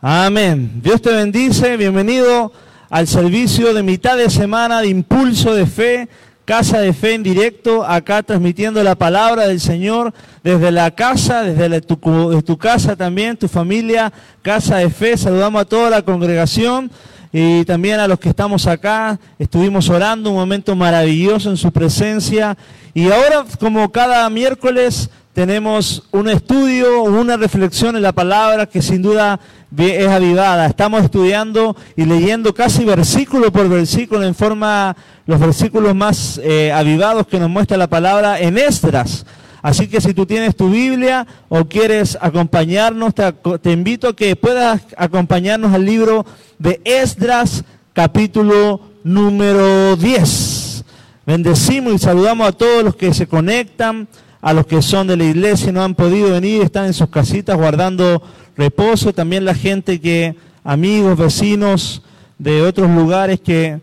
[0.00, 0.80] Amén.
[0.80, 1.76] Dios te bendice.
[1.76, 2.52] Bienvenido
[2.88, 6.08] al servicio de mitad de semana de Impulso de Fe,
[6.44, 10.14] Casa de Fe en directo, acá transmitiendo la palabra del Señor
[10.44, 15.16] desde la casa, desde tu, tu casa también, tu familia, Casa de Fe.
[15.16, 16.92] Saludamos a toda la congregación
[17.32, 19.18] y también a los que estamos acá.
[19.36, 22.56] Estuvimos orando un momento maravilloso en su presencia.
[22.94, 29.02] Y ahora, como cada miércoles, tenemos un estudio, una reflexión en la palabra que sin
[29.02, 29.38] duda
[29.78, 30.66] es avivada.
[30.66, 34.96] Estamos estudiando y leyendo casi versículo por versículo en forma,
[35.26, 39.24] los versículos más eh, avivados que nos muestra la palabra en Esdras.
[39.62, 44.82] Así que si tú tienes tu Biblia o quieres acompañarnos, te, invito a que puedas
[44.96, 46.26] acompañarnos al libro
[46.58, 47.62] de Esdras,
[47.92, 50.84] capítulo número 10.
[51.24, 54.08] Bendecimos y saludamos a todos los que se conectan
[54.48, 57.10] a los que son de la iglesia y no han podido venir, están en sus
[57.10, 58.22] casitas guardando
[58.56, 60.34] reposo, también la gente que,
[60.64, 62.00] amigos, vecinos
[62.38, 63.78] de otros lugares que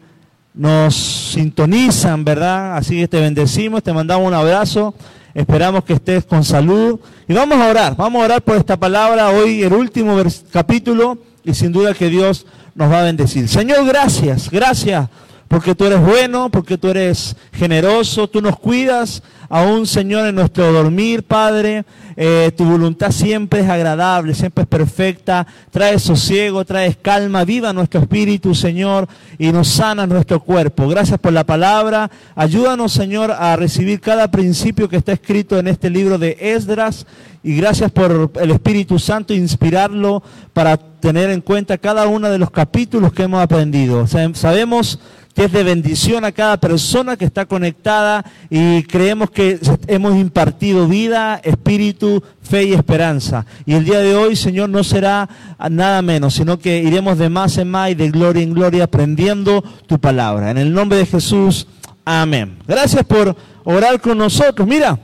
[0.55, 2.77] nos sintonizan, ¿verdad?
[2.77, 4.95] Así que te bendecimos, te mandamos un abrazo,
[5.35, 9.29] esperamos que estés con salud y vamos a orar, vamos a orar por esta palabra,
[9.29, 10.17] hoy el último
[10.51, 13.47] capítulo y sin duda que Dios nos va a bendecir.
[13.47, 15.09] Señor, gracias, gracias
[15.47, 20.71] porque tú eres bueno, porque tú eres generoso, tú nos cuidas, aún Señor en nuestro
[20.71, 21.85] dormir, Padre,
[22.17, 28.01] eh, tu voluntad siempre es agradable, siempre es perfecta, trae sosiego, traes calma, viva nuestro
[28.01, 30.87] espíritu, Señor, y nos sana nuestro cuerpo.
[30.87, 35.89] Gracias por la palabra, ayúdanos, Señor, a recibir cada principio que está escrito en este
[35.89, 37.05] libro de Esdras,
[37.43, 42.49] y gracias por el Espíritu Santo inspirarlo para tener en cuenta cada uno de los
[42.49, 44.07] capítulos que hemos aprendido.
[44.07, 44.99] sabemos
[45.35, 50.87] que es de bendición a cada persona que está conectada y creemos que hemos impartido
[50.87, 53.45] vida, espíritu, fe y esperanza.
[53.65, 55.27] Y el día de hoy, Señor, no será
[55.69, 59.61] nada menos, sino que iremos de más en más y de gloria en gloria aprendiendo
[59.87, 60.51] tu palabra.
[60.51, 61.67] En el nombre de Jesús,
[62.05, 62.57] amén.
[62.65, 64.65] Gracias por orar con nosotros.
[64.65, 64.97] Mira,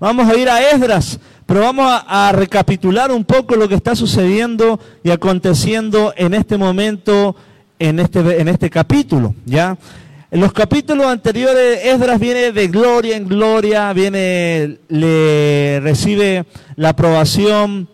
[0.00, 1.20] vamos a ir a Esdras.
[1.46, 6.58] Pero vamos a, a, recapitular un poco lo que está sucediendo y aconteciendo en este
[6.58, 7.36] momento
[7.78, 9.76] en este, en este capítulo, ¿ya?
[10.30, 16.44] En los capítulos anteriores, Esdras viene de gloria en gloria, viene, le recibe
[16.76, 17.88] la aprobación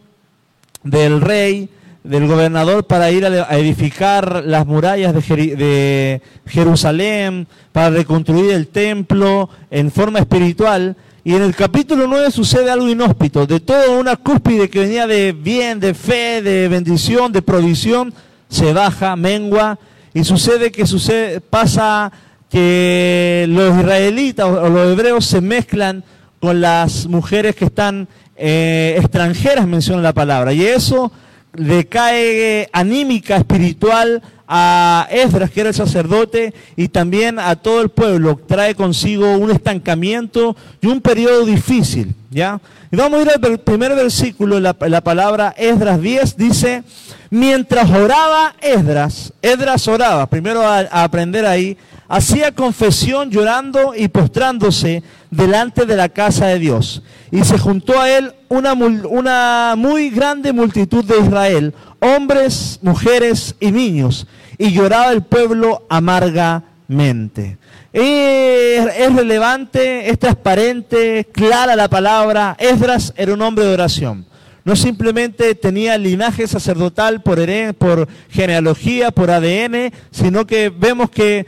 [0.83, 1.69] del rey,
[2.03, 9.49] del gobernador para ir a edificar las murallas de, de Jerusalén, para reconstruir el templo
[9.71, 10.97] en forma espiritual.
[11.23, 15.33] Y en el capítulo 9 sucede algo inhóspito, de toda una cúspide que venía de
[15.33, 18.13] bien, de fe, de bendición, de provisión,
[18.49, 19.79] se baja, mengua,
[20.13, 22.13] y sucede que sucede, pasa
[22.49, 26.05] que los israelitas o los hebreos se mezclan
[26.41, 28.07] con las mujeres que están
[28.37, 31.11] eh, extranjeras, menciona la palabra, y eso
[31.55, 37.89] le cae anímica, espiritual a Esdras, que era el sacerdote, y también a todo el
[37.89, 38.41] pueblo.
[38.47, 42.15] Trae consigo un estancamiento y un periodo difícil.
[42.35, 46.83] Y vamos a ir al primer versículo, la, la palabra Esdras 10, dice,
[47.31, 51.77] mientras oraba Esdras, Esdras oraba, primero a, aprender ahí,
[52.09, 57.05] hacía confesión llorando y postrándose delante de la casa de Dios.
[57.31, 63.71] Y se juntó a él una, una muy grande multitud de Israel, hombres, mujeres y
[63.71, 64.27] niños,
[64.59, 67.59] y lloraba el pueblo amargamente.
[67.97, 72.57] Es, relevante, es transparente, clara la palabra.
[72.59, 74.27] Esdras era un hombre de oración.
[74.65, 77.39] No simplemente tenía linaje sacerdotal por,
[77.77, 81.47] por genealogía, por ADN, sino que vemos que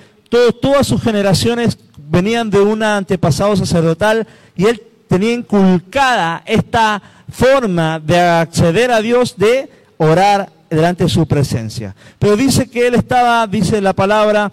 [0.60, 8.20] todas sus generaciones venían de un antepasado sacerdotal y él tenía inculcada esta forma de
[8.20, 11.96] acceder a Dios de orar delante de su presencia.
[12.20, 14.52] Pero dice que él estaba, dice la palabra,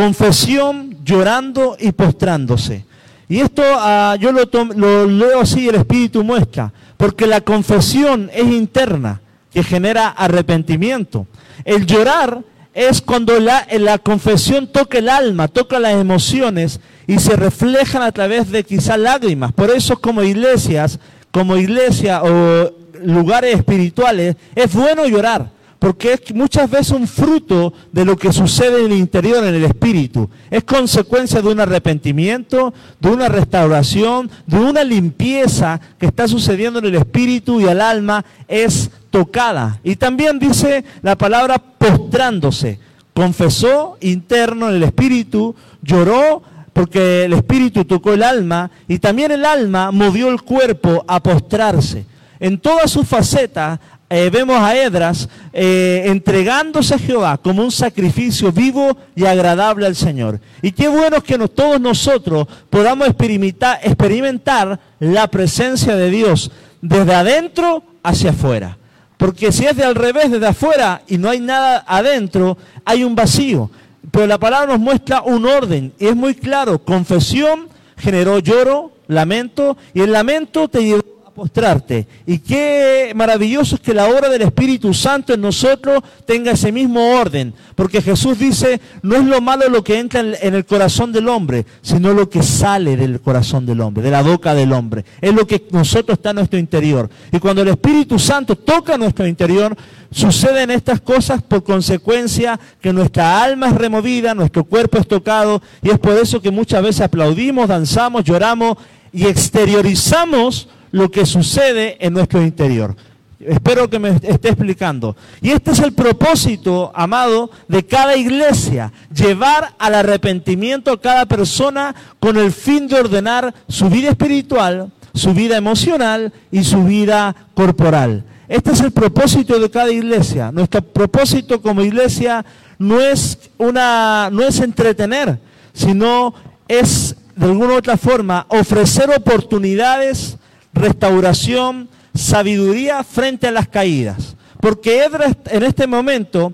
[0.00, 2.86] confesión, llorando y postrándose.
[3.28, 8.46] Y esto ah, yo lo, lo leo así, el Espíritu muestra, porque la confesión es
[8.46, 9.20] interna,
[9.52, 11.26] que genera arrepentimiento.
[11.66, 12.42] El llorar
[12.72, 18.10] es cuando la, la, confesión toca el alma, toca las emociones y se reflejan a
[18.10, 19.52] través de quizás lágrimas.
[19.52, 20.98] Por eso como iglesias,
[21.30, 22.72] como iglesia o
[23.04, 28.84] lugares espirituales, es bueno llorar, porque es muchas veces un fruto de lo que sucede
[28.84, 30.28] en el interior, en el espíritu.
[30.50, 36.84] Es consecuencia de un arrepentimiento, de una restauración, de una limpieza que está sucediendo en
[36.84, 39.80] el espíritu y el alma es tocada.
[39.82, 42.78] Y también dice la palabra postrándose.
[43.14, 46.42] Confesó interno en el espíritu, lloró
[46.74, 52.04] porque el espíritu tocó el alma y también el alma movió el cuerpo a postrarse.
[52.38, 53.78] En todas sus facetas
[54.12, 59.94] eh, vemos a Edras eh, entregándose a Jehová como un sacrificio vivo y agradable al
[59.94, 60.40] Señor.
[60.62, 66.50] Y qué bueno que todos nosotros podamos experimentar, experimentar la presencia de Dios
[66.82, 68.76] desde adentro hacia afuera.
[69.16, 73.14] Porque si es de al revés, desde afuera y no hay nada adentro, hay un
[73.14, 73.70] vacío.
[74.10, 76.80] Pero la palabra nos muestra un orden y es muy claro.
[76.80, 81.02] Confesión generó lloro, lamento y el lamento te llevó
[81.40, 82.06] mostrarte.
[82.26, 87.18] Y qué maravilloso es que la obra del Espíritu Santo en nosotros tenga ese mismo
[87.18, 87.54] orden.
[87.74, 91.64] Porque Jesús dice, no es lo malo lo que entra en el corazón del hombre,
[91.80, 95.06] sino lo que sale del corazón del hombre, de la boca del hombre.
[95.22, 97.08] Es lo que nosotros está en nuestro interior.
[97.32, 99.74] Y cuando el Espíritu Santo toca nuestro interior,
[100.10, 105.62] suceden estas cosas por consecuencia que nuestra alma es removida, nuestro cuerpo es tocado.
[105.80, 108.76] Y es por eso que muchas veces aplaudimos, danzamos, lloramos
[109.10, 112.96] y exteriorizamos lo que sucede en nuestro interior.
[113.40, 115.16] Espero que me esté explicando.
[115.40, 121.94] Y este es el propósito, amado, de cada iglesia, llevar al arrepentimiento a cada persona
[122.18, 128.24] con el fin de ordenar su vida espiritual, su vida emocional y su vida corporal.
[128.46, 130.52] Este es el propósito de cada iglesia.
[130.52, 132.44] Nuestro propósito como iglesia
[132.78, 135.38] no es una no es entretener,
[135.72, 136.34] sino
[136.68, 140.36] es de alguna u otra forma ofrecer oportunidades
[140.80, 144.36] restauración, sabiduría frente a las caídas.
[144.60, 145.04] Porque
[145.46, 146.52] en este momento,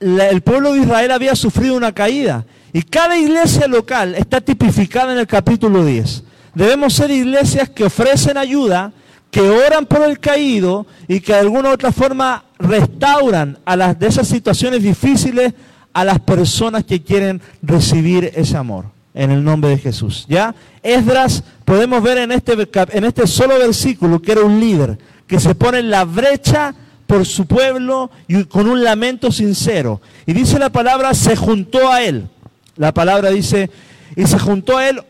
[0.00, 2.44] el pueblo de Israel había sufrido una caída.
[2.72, 6.24] Y cada iglesia local está tipificada en el capítulo 10.
[6.54, 8.92] Debemos ser iglesias que ofrecen ayuda,
[9.30, 13.98] que oran por el caído y que de alguna u otra forma restauran a las
[13.98, 15.54] de esas situaciones difíciles
[15.92, 20.26] a las personas que quieren recibir ese amor en el nombre de Jesús.
[20.28, 20.54] ¿Ya?
[20.82, 22.56] Esdras, podemos ver en este,
[22.92, 26.74] en este solo versículo que era un líder, que se pone en la brecha
[27.06, 30.00] por su pueblo y con un lamento sincero.
[30.26, 32.28] Y dice la palabra, se juntó a él.
[32.76, 33.70] La palabra dice,
[34.16, 35.02] y se juntó a él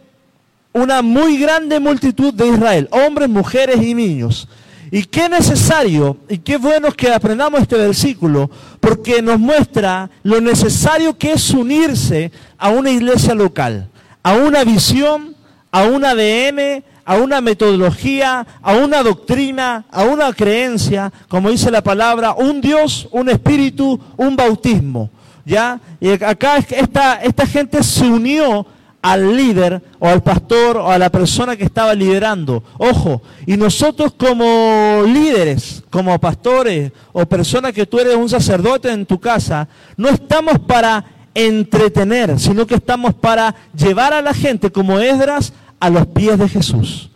[0.72, 4.48] una muy grande multitud de Israel, hombres, mujeres y niños.
[4.92, 8.50] Y qué necesario y qué bueno que aprendamos este versículo,
[8.80, 13.88] porque nos muestra lo necesario que es unirse a una iglesia local,
[14.22, 15.36] a una visión,
[15.70, 21.82] a un ADN, a una metodología, a una doctrina, a una creencia, como dice la
[21.82, 25.10] palabra, un Dios, un espíritu, un bautismo.
[25.44, 25.80] ¿Ya?
[26.00, 28.66] Y acá esta, esta gente se unió
[29.02, 32.62] al líder o al pastor o a la persona que estaba liderando.
[32.78, 39.06] Ojo, y nosotros como líderes, como pastores o personas que tú eres un sacerdote en
[39.06, 41.04] tu casa, no estamos para
[41.34, 46.48] entretener, sino que estamos para llevar a la gente como Esdras a los pies de
[46.48, 47.10] Jesús,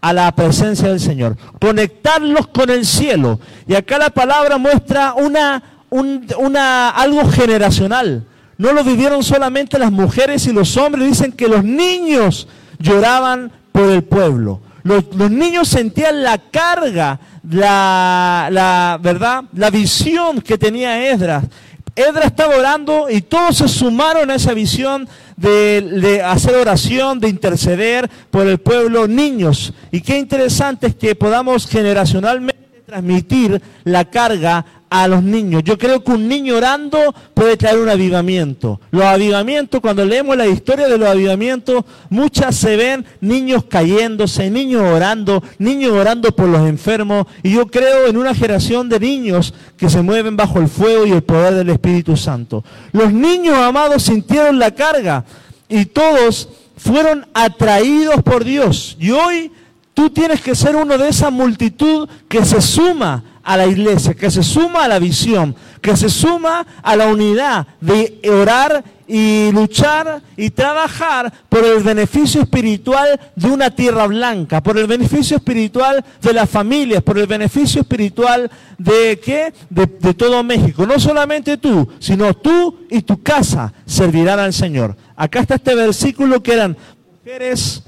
[0.00, 3.40] a la presencia del Señor, conectarlos con el cielo.
[3.66, 8.26] Y acá la palabra muestra una, una algo generacional
[8.60, 12.46] no lo vivieron solamente las mujeres y los hombres, dicen que los niños
[12.78, 14.60] lloraban por el pueblo.
[14.82, 17.18] Los, niños sentían la carga,
[17.50, 21.44] la, verdad, la visión que tenía Esdras.
[21.96, 25.08] Esdras estaba orando y todos se sumaron a esa visión
[25.38, 29.72] de, de, hacer oración, de interceder por el pueblo, niños.
[29.90, 35.62] Y qué interesante es que podamos generacionalmente transmitir la carga a los niños.
[35.64, 38.80] Yo creo que un niño orando puede traer un avivamiento.
[38.90, 44.82] Los avivamientos, cuando leemos la historia de los avivamientos, muchas se ven niños cayéndose, niños
[44.82, 47.26] orando, niños orando por los enfermos.
[47.44, 51.12] Y yo creo en una generación de niños que se mueven bajo el fuego y
[51.12, 52.64] el poder del Espíritu Santo.
[52.90, 55.24] Los niños amados sintieron la carga
[55.68, 58.96] y todos fueron atraídos por Dios.
[58.98, 59.52] Y hoy
[59.94, 64.30] tú tienes que ser uno de esa multitud que se suma a la iglesia, que
[64.30, 70.22] se suma a la visión, que se suma a la unidad de orar y luchar
[70.36, 76.32] y trabajar por el beneficio espiritual de una tierra blanca, por el beneficio espiritual de
[76.32, 79.52] las familias, por el beneficio espiritual de qué?
[79.68, 80.86] De, todo México.
[80.86, 84.96] No solamente tú, sino tú y tu casa servirán al Señor.
[85.16, 86.76] Acá está este versículo que eran
[87.18, 87.82] mujeres,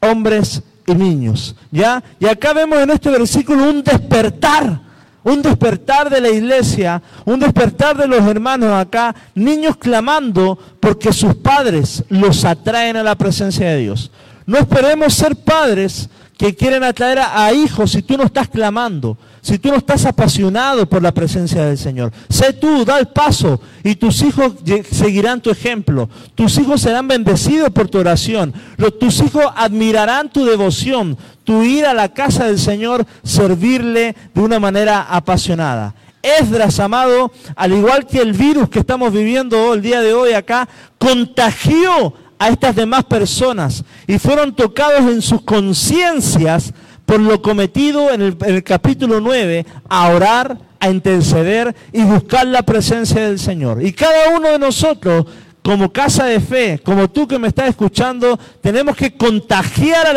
[0.00, 1.54] hombres y niños.
[1.70, 2.02] ¿Ya?
[2.18, 4.85] Y acá vemos en este versículo un despertar,
[5.26, 11.34] un despertar de la iglesia, un despertar de los hermanos acá, niños clamando porque sus
[11.34, 14.12] padres los atraen a la presencia de Dios.
[14.46, 19.60] No esperemos ser padres que quieren atraer a, hijos si tú no estás clamando, si
[19.60, 22.10] tú no estás apasionado por la presencia del Señor.
[22.28, 24.54] Sé tú, da el paso y tus hijos
[24.90, 26.08] seguirán tu ejemplo.
[26.34, 28.52] Tus hijos serán bendecidos por tu oración.
[28.98, 34.58] Tus hijos admirarán tu devoción, tu ir a la casa del Señor, servirle de una
[34.58, 35.94] manera apasionada.
[36.20, 40.68] Esdras, amado, al igual que el virus que estamos viviendo el día de hoy acá,
[40.98, 46.74] contagió a estas demás personas y fueron tocados en sus conciencias
[47.06, 53.26] por lo cometido en el, capítulo 9, a orar, a interceder y buscar la presencia
[53.26, 53.82] del Señor.
[53.82, 55.26] Y cada uno de nosotros,
[55.62, 60.12] como casa de fe, como tú que me estás escuchando, tenemos que contagiar a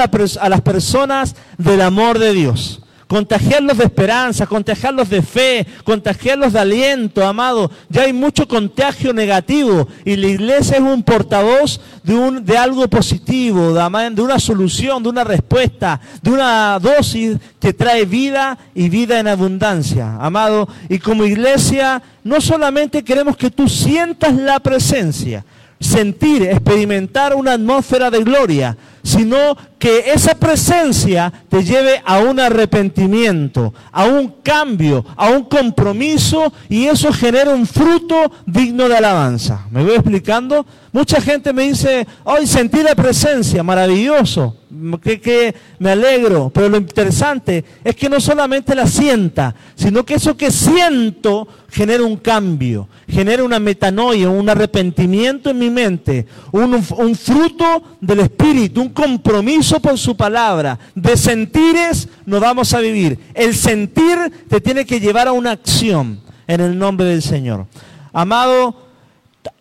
[0.50, 7.25] las personas del amor de Dios contagiarlos de esperanza, contagiarlos de fe, contagiarlos de aliento,
[7.25, 7.71] amado.
[7.89, 12.87] Ya hay mucho contagio negativo y la iglesia es un portavoz de, un, de algo
[12.87, 18.89] positivo, de, de una solución, de una respuesta, de una dosis que trae vida y
[18.89, 20.69] vida en abundancia, amado.
[20.87, 25.43] Y como iglesia, no solamente queremos que tú sientas la presencia,
[25.79, 33.73] sentir, experimentar una atmósfera de gloria, sino que esa presencia te lleve a un arrepentimiento,
[33.91, 39.65] a un cambio, a un compromiso y eso genera un fruto digno de alabanza.
[39.71, 40.65] ¿Me voy explicando?
[40.91, 44.55] Mucha gente me dice, hoy sentí la presencia, maravilloso,
[45.01, 50.35] que, me alegro, pero lo interesante es que no solamente la sienta, sino que eso
[50.35, 57.15] que siento genera un cambio, genera una metanoia, un arrepentimiento en mi mente, un, un
[57.15, 60.77] fruto del Espíritu, un compromiso por su palabra.
[60.96, 63.19] De sentires nos vamos a vivir.
[63.34, 64.17] El sentir
[64.48, 67.67] te tiene que llevar a una acción en el nombre del Señor.
[68.12, 68.75] Amado,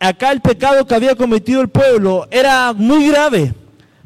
[0.00, 3.54] acá el pecado que había cometido el pueblo era muy grave,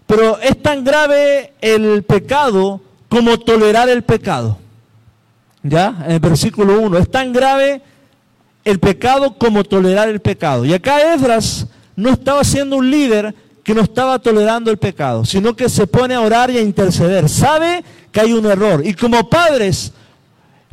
[0.07, 4.59] pero es tan grave el pecado como tolerar el pecado.
[5.62, 6.02] ¿Ya?
[6.07, 7.83] En el versículo 1, es tan grave
[8.64, 10.64] el pecado como tolerar el pecado.
[10.64, 15.54] Y acá Esdras no estaba siendo un líder que no estaba tolerando el pecado, sino
[15.54, 17.28] que se pone a orar y a interceder.
[17.28, 18.85] Sabe que hay un error.
[18.85, 19.92] Y como padres,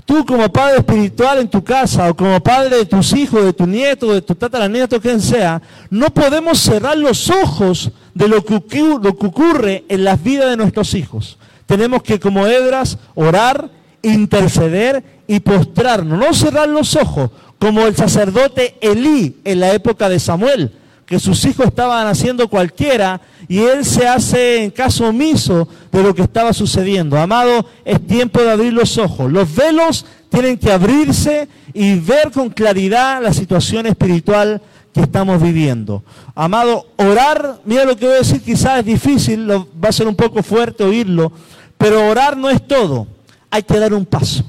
[0.06, 3.68] tú como padre espiritual en tu casa, o como padre de tus hijos, de tu
[3.68, 9.18] nieto, de tu tataranieto, quien sea, no podemos cerrar los ojos de lo que, lo
[9.18, 11.38] que ocurre en las vidas de nuestros hijos.
[11.68, 13.70] Tenemos que, como Edras, orar,
[14.02, 16.18] interceder y postrarnos.
[16.18, 17.30] No cerrar los ojos,
[17.60, 20.72] como el sacerdote Elí en la época de Samuel
[21.10, 26.14] que sus hijos estaban haciendo cualquiera y él se hace en caso omiso de lo
[26.14, 27.18] que estaba sucediendo.
[27.18, 29.32] Amado, es tiempo de abrir los ojos.
[29.32, 34.62] Los velos tienen que abrirse y ver con claridad la situación espiritual
[34.94, 36.04] que estamos viviendo.
[36.36, 40.16] Amado, orar, mira lo que voy a decir, quizás es difícil, va a ser un
[40.16, 41.32] poco fuerte oírlo,
[41.80, 43.08] pero orar no es todo.
[43.50, 44.44] Hay que dar un paso.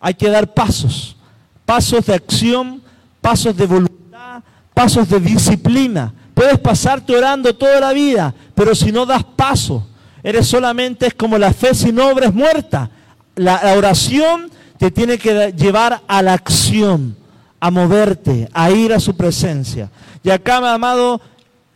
[0.00, 1.16] Hay que dar pasos.
[1.64, 2.82] Pasos de acción,
[3.22, 3.97] pasos de voluntad
[4.78, 6.14] pasos de disciplina.
[6.34, 9.84] Puedes pasarte orando toda la vida, pero si no das paso,
[10.22, 12.88] eres solamente es como la fe sin obra es muerta.
[13.34, 17.16] La, oración te tiene que llevar a la acción,
[17.58, 19.90] a moverte, a ir a su presencia.
[20.22, 21.20] Y acá, mi amado,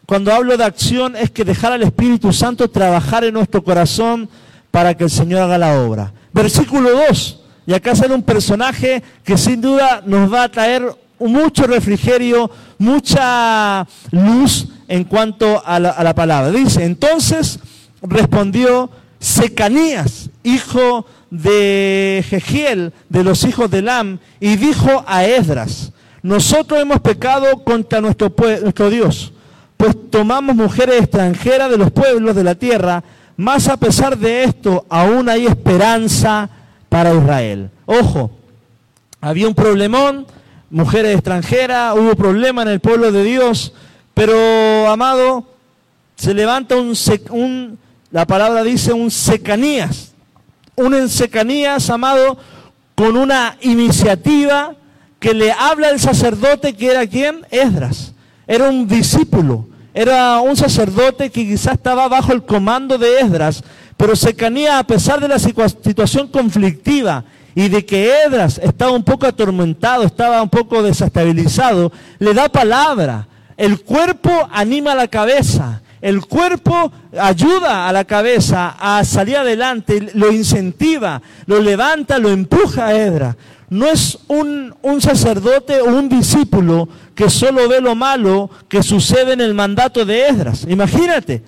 [0.06, 4.28] cuando hablo de acción es que dejar al Espíritu Santo trabajar en nuestro corazón
[4.70, 6.12] para que el Señor haga la obra.
[6.32, 7.40] Versículo 2.
[7.66, 13.86] Y acá sale un personaje que sin duda nos va a traer mucho refrigerio, mucha
[14.10, 16.50] luz en cuanto a la, palabra.
[16.50, 17.58] Dice, entonces
[18.02, 26.80] respondió Secanías, hijo de Jegiel, de los hijos de Lam, y dijo a Esdras, nosotros
[26.80, 29.32] hemos pecado contra nuestro, nuestro Dios,
[29.76, 33.02] pues tomamos mujeres extranjeras de los pueblos de la tierra,
[33.36, 36.48] más a pesar de esto, aún hay esperanza
[36.88, 37.70] para Israel.
[37.86, 38.30] Ojo,
[39.20, 40.26] había un problemón,
[40.72, 43.74] mujeres extranjeras, hubo problemas en el pueblo de Dios,
[44.14, 45.46] pero amado,
[46.16, 46.94] se levanta un,
[47.30, 47.78] un
[48.10, 50.12] la palabra dice un secanías,
[50.74, 52.38] un ensecanías, amado,
[52.94, 54.74] con una iniciativa
[55.20, 58.14] que le habla el sacerdote que era quien, Esdras,
[58.46, 63.62] era un discípulo, era un sacerdote que quizás estaba bajo el comando de Esdras,
[63.98, 67.24] pero Secanías, a pesar de la situación conflictiva
[67.54, 73.26] y de que Edras estaba un poco atormentado, estaba un poco desestabilizado, le da palabra.
[73.56, 80.32] El cuerpo anima la cabeza, el cuerpo ayuda a la cabeza a salir adelante, lo
[80.32, 83.36] incentiva, lo levanta, lo empuja a Edras.
[83.68, 89.32] No es un, un sacerdote o un discípulo que solo ve lo malo que sucede
[89.32, 90.66] en el mandato de Edras.
[90.68, 91.42] Imagínate,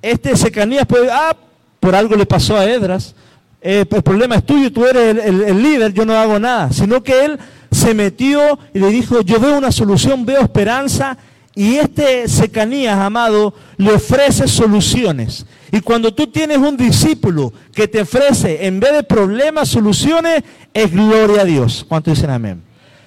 [0.00, 1.36] este Secanías puede, ah,
[1.78, 3.14] por algo le pasó a Edras,
[3.62, 7.24] eh, el problema es tuyo, tú eres el, líder, yo no hago nada, sino que
[7.24, 7.38] él
[7.70, 11.16] se metió y le dijo, yo veo una solución, veo esperanza,
[11.54, 15.46] y este Secanías, amado, le ofrece soluciones.
[15.70, 20.42] Y cuando tú tienes un discípulo que te ofrece, en vez de problemas, soluciones,
[20.74, 21.84] es gloria a Dios.
[21.88, 22.62] ¿Cuánto dicen amén?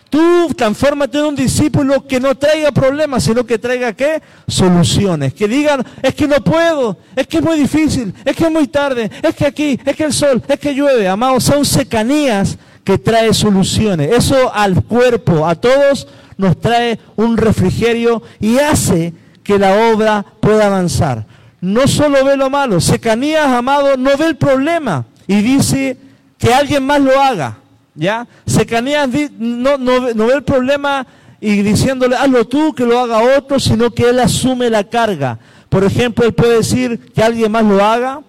[0.09, 4.21] Tú transfórmate en un discípulo que no traiga problemas, sino que traiga qué?
[4.47, 5.33] Soluciones.
[5.33, 8.67] Que digan, es que no puedo, es que es muy difícil, es que es muy
[8.67, 11.07] tarde, es que aquí, es que el sol, es que llueve.
[11.07, 14.11] Amados, son secanías que trae soluciones.
[14.11, 16.07] Eso al cuerpo, a todos,
[16.37, 21.25] nos trae un refrigerio y hace que la obra pueda avanzar.
[21.61, 25.97] No solo ve lo malo, Secanías, amado, no ve el problema y dice
[26.37, 27.57] que alguien más lo haga.
[27.97, 28.27] ¿Ya?
[28.55, 31.05] Secanías no, no, ve el problema
[31.41, 35.37] y diciéndole, hazlo tú, que lo haga otro, sino que él asume la carga.
[35.67, 38.21] Por ejemplo, él puede decir que alguien más lo haga,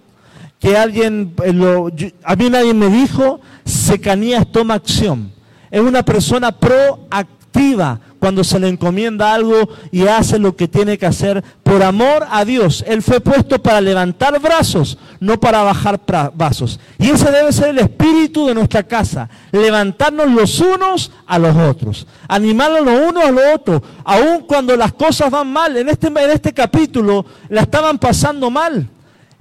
[0.59, 1.89] que alguien, eh, lo,
[2.23, 5.31] a mí nadie me dijo, Secanías toma acción.
[5.71, 11.05] Es una persona proactiva cuando se le encomienda algo y hace lo que tiene que
[11.05, 12.83] hacer por amor a Dios.
[12.87, 15.99] Él fue puesto para levantar brazos, no para bajar
[16.33, 16.79] vasos.
[16.97, 22.07] Y ese debe ser el espíritu de nuestra casa, levantarnos los unos a los otros,
[22.27, 25.77] animarnos los unos a los otros, aun cuando las cosas van mal.
[25.77, 28.89] En este, en este capítulo la estaban pasando mal.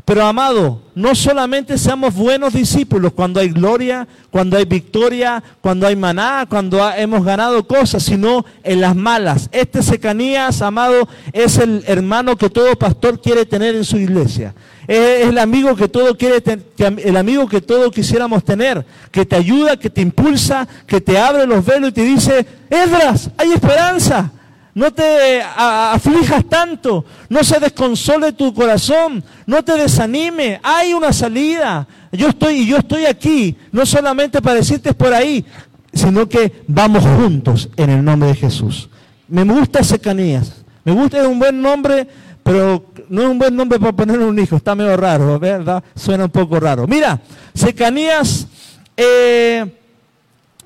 [0.07, 5.97] Pero amado, no solamente seamos buenos discípulos cuando hay gloria, cuando hay victoria, cuando hay
[5.97, 9.49] maná, cuando hemos ganado cosas, sino en las malas.
[9.51, 14.55] Este Secanías, amado, es el hermano que todo pastor quiere tener en su iglesia.
[14.87, 16.41] Es el amigo que todo quiere,
[16.79, 21.49] el amigo que todo quisiéramos tener, que te ayuda, que te impulsa, que te abre
[21.49, 24.31] los velos y te dice, Edras, hay esperanza
[24.76, 31.88] no te aflijas tanto, no se desconsole tu corazón, no te desanime, hay una salida.
[32.12, 35.47] Yo estoy yo estoy aquí, no solamente para decirte por ahí,
[35.95, 38.90] sino que vamos juntos en el nombre de Jesús.
[39.28, 42.06] Me gusta Secanías, me gusta es un buen nombre,
[42.42, 45.83] pero no es un buen nombre para poner un hijo, está medio raro, ¿verdad?
[45.95, 46.87] Suena un poco raro.
[46.87, 47.18] Mira,
[47.54, 48.47] Secanías
[48.95, 49.64] eh,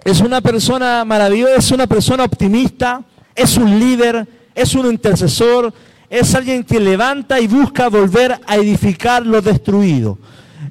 [0.03, 5.73] es una persona maravillosa, es una persona optimista, es un líder, es un intercesor,
[6.09, 10.19] es alguien que levanta y busca volver a edificar lo destruido.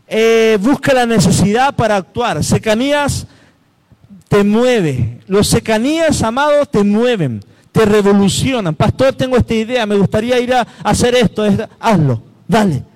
[0.08, 2.44] Eh, busca la necesidad para actuar.
[2.44, 3.28] Secanías
[4.28, 5.20] te mueve.
[5.28, 8.76] Los secanías, amados, te mueven, te revolucionan.
[8.76, 11.44] Pastor, tengo esta idea, me gustaría ir a hacer esto.
[11.80, 12.89] Hazlo, dale.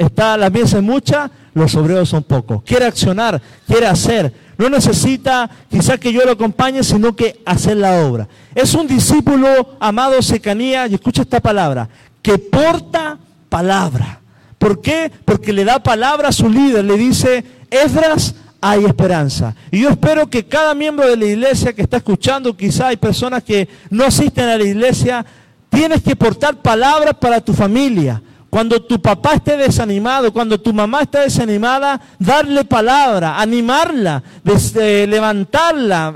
[0.00, 2.62] Está, la mesa es mucha, los obreros son pocos.
[2.62, 4.32] Quiere accionar, quiere hacer.
[4.56, 8.26] No necesita quizás que yo lo acompañe, sino que hacer la obra.
[8.54, 11.86] Es un discípulo, amado Secanía, y escucha esta palabra,
[12.22, 13.18] que porta
[13.50, 14.20] palabra.
[14.56, 15.12] ¿Por qué?
[15.26, 19.54] Porque le da palabra a su líder, le dice, Esdras, hay esperanza.
[19.70, 23.42] Y yo espero que cada miembro de la iglesia que está escuchando, quizá hay personas
[23.44, 25.26] que no asisten a la iglesia,
[25.68, 28.22] tienes que portar palabras para tu familia.
[28.50, 34.24] Cuando tu papá esté desanimado, cuando tu mamá esté desanimada, darle palabra, animarla,
[34.74, 36.14] levantarla,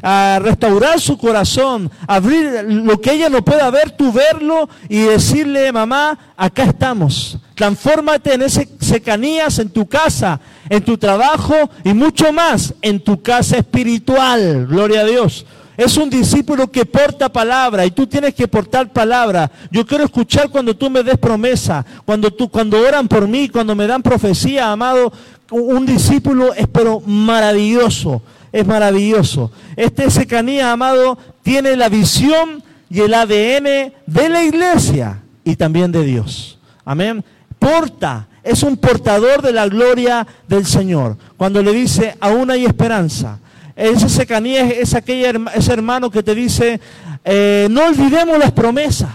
[0.00, 5.72] a restaurar su corazón, abrir lo que ella no pueda ver, tú verlo y decirle,
[5.72, 7.38] mamá, acá estamos.
[7.56, 13.20] Transfórmate en ese secanías en tu casa, en tu trabajo y mucho más en tu
[13.20, 14.68] casa espiritual.
[14.68, 15.44] Gloria a Dios.
[15.76, 19.50] Es un discípulo que porta palabra y tú tienes que portar palabra.
[19.72, 23.74] Yo quiero escuchar cuando tú me des promesa, cuando tú, cuando oran por mí, cuando
[23.74, 25.12] me dan profecía, amado.
[25.50, 29.50] Un discípulo es pero maravilloso, es maravilloso.
[29.74, 36.04] Este Secanía, amado, tiene la visión y el ADN de la iglesia y también de
[36.04, 36.58] Dios.
[36.84, 37.24] Amén.
[37.58, 41.16] Porta, es un portador de la gloria del Señor.
[41.36, 43.40] Cuando le dice, aún hay esperanza
[43.76, 46.80] esa secanía es aquella, ese hermano que te dice,
[47.24, 49.10] eh, no olvidemos las promesas,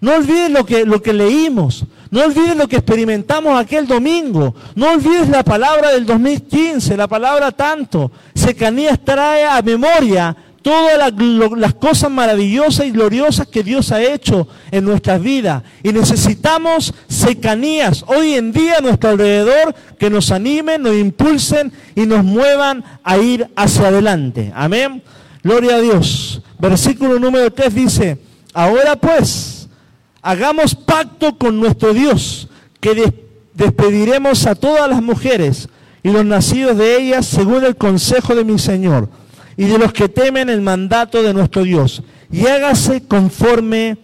[0.00, 4.92] no olvides lo que, lo que leímos, no olvides lo que experimentamos aquel domingo, no
[4.92, 8.12] olvides la palabra del 2015, la palabra tanto.
[8.34, 11.12] Secanías trae a memoria todas
[11.56, 15.62] las cosas maravillosas y gloriosas que Dios ha hecho en nuestras vidas.
[15.84, 22.04] Y necesitamos secanías hoy en día a nuestro alrededor que nos animen, nos impulsen y
[22.04, 24.52] nos muevan a ir hacia adelante.
[24.56, 25.04] Amén.
[25.44, 26.42] Gloria a Dios.
[26.58, 28.18] Versículo número 3 dice,
[28.52, 29.68] ahora pues,
[30.20, 32.48] hagamos pacto con nuestro Dios,
[32.80, 33.14] que
[33.54, 35.68] despediremos a todas las mujeres
[36.02, 39.08] y los nacidos de ellas según el consejo de mi Señor
[39.56, 43.98] y de los que temen el mandato de nuestro Dios, y hágase conforme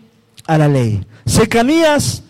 [0.47, 1.05] a la ley.
[1.25, 2.23] Secanías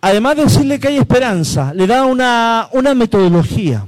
[0.00, 3.86] además de decirle que hay esperanza, le da una, una metodología.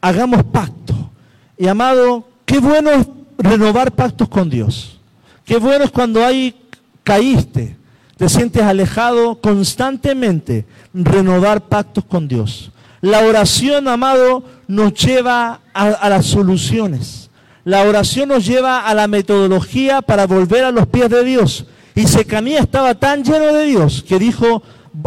[0.00, 1.10] Hagamos pacto.
[1.56, 3.06] Y amado, qué bueno es
[3.38, 4.98] renovar pactos con Dios.
[5.44, 6.54] Qué bueno es cuando ahí
[7.02, 7.76] caíste,
[8.16, 12.70] te sientes alejado constantemente, renovar pactos con Dios.
[13.00, 17.30] La oración, amado, nos lleva a, las soluciones.
[17.64, 21.66] La oración nos lleva a la metodología para volver a los pies de Dios.
[21.94, 24.62] Y Secanía estaba tan lleno de Dios que dijo,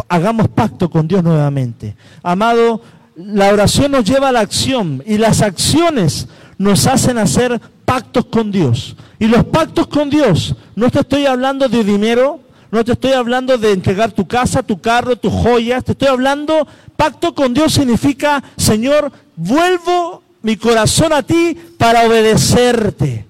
[0.08, 1.96] hagamos pacto con Dios nuevamente.
[2.22, 2.80] Amado,
[3.16, 6.28] la oración nos lleva a la acción y las acciones
[6.58, 8.96] nos hacen hacer pactos con Dios.
[9.18, 12.40] Y los pactos con Dios, no te estoy hablando de dinero,
[12.74, 16.66] no te estoy hablando de entregar tu casa, tu carro, tus joyas, te estoy hablando,
[16.96, 23.26] pacto con Dios significa, Señor, vuelvo mi corazón a ti para obedecerte.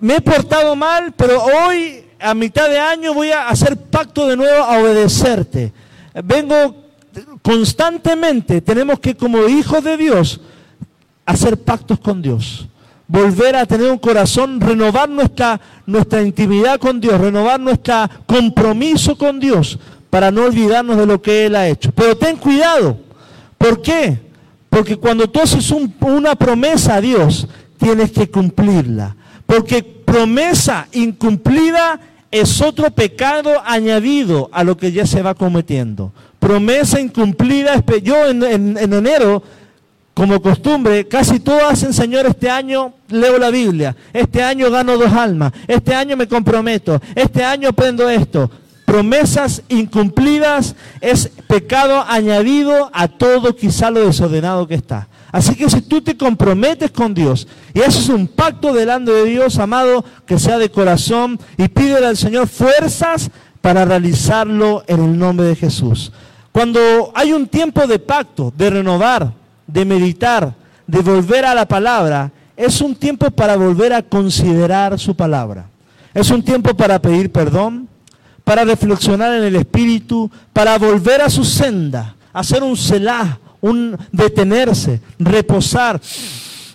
[0.00, 4.36] Me he portado mal, pero hoy a mitad de año voy a hacer pacto de
[4.36, 5.72] nuevo a obedecerte.
[6.24, 6.74] Vengo
[7.42, 10.40] constantemente, tenemos que como hijos de Dios
[11.24, 12.66] hacer pactos con Dios.
[13.08, 19.38] Volver a tener un corazón, renovar nuestra, nuestra intimidad con Dios, renovar nuestro compromiso con
[19.38, 19.78] Dios
[20.10, 21.92] para no olvidarnos de lo que Él ha hecho.
[21.92, 22.98] Pero ten cuidado.
[23.58, 24.18] ¿Por qué?
[24.70, 27.46] Porque cuando tú haces una promesa a Dios,
[27.78, 29.14] tienes que cumplirla.
[29.46, 36.12] Porque promesa incumplida es otro pecado añadido a lo que ya se va cometiendo.
[36.38, 39.42] Promesa incumplida, yo en, en enero
[40.16, 45.12] como costumbre, casi todos hacen, Señor, este año leo la Biblia, este año gano dos
[45.12, 48.50] almas, este año me comprometo, este año aprendo esto.
[48.86, 55.06] Promesas incumplidas es pecado añadido a todo quizá lo desordenado que está.
[55.32, 59.58] Así que si tú te comprometes con Dios y haces un pacto delante de Dios,
[59.58, 65.46] amado, que sea de corazón, y pídele al Señor fuerzas para realizarlo en el nombre
[65.48, 66.10] de Jesús.
[66.52, 70.54] Cuando hay un tiempo de pacto, de renovar, de meditar,
[70.86, 75.66] de volver a la palabra, es un tiempo para volver a considerar su palabra.
[76.14, 77.88] Es un tiempo para pedir perdón,
[78.44, 85.00] para reflexionar en el Espíritu, para volver a su senda, hacer un selah, un detenerse,
[85.18, 86.00] reposar,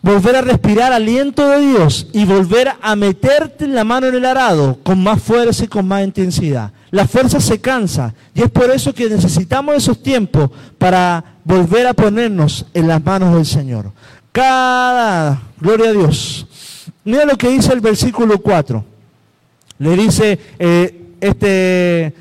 [0.02, 4.80] volver a respirar aliento de Dios y volver a meterte la mano en el arado
[4.84, 6.72] con más fuerza y con más intensidad.
[6.92, 11.94] La fuerza se cansa y es por eso que necesitamos esos tiempos para volver a
[11.94, 13.92] ponernos en las manos del Señor.
[14.34, 16.46] Cada, gloria a Dios.
[17.06, 18.84] Mira lo que dice el versículo 4.
[19.80, 22.14] Le dice eh, este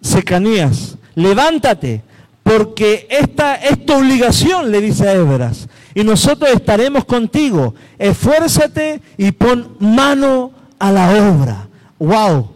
[0.00, 2.02] Secanías, levántate,
[2.42, 7.74] porque esta es tu obligación, le dice a Ebras, y nosotros estaremos contigo.
[7.98, 11.68] Esfuérzate y pon mano a la obra.
[11.98, 12.53] Wow.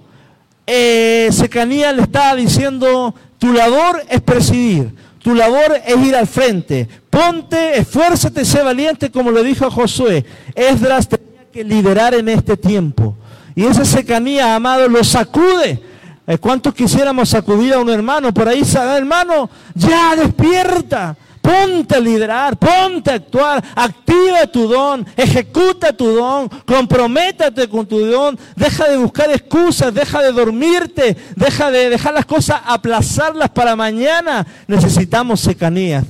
[0.70, 4.92] Eh, Secanías le estaba diciendo, tu labor es presidir
[5.28, 6.88] tu labor es ir al frente.
[7.10, 10.24] Ponte, esfuérzate, sé valiente, como lo dijo Josué.
[10.54, 13.14] Esdras tenía que liderar en este tiempo.
[13.54, 15.82] Y esa secanía, amado, lo sacude.
[16.26, 18.32] Eh, ¿Cuántos quisiéramos sacudir a un hermano?
[18.32, 18.62] Por ahí,
[18.96, 21.14] hermano, ya despierta.
[21.48, 28.04] Ponte a liderar, ponte a actuar, activa tu don, ejecuta tu don, comprométate con tu
[28.04, 33.74] don, deja de buscar excusas, deja de dormirte, deja de dejar las cosas, aplazarlas para
[33.76, 34.46] mañana.
[34.66, 36.04] Necesitamos secanías.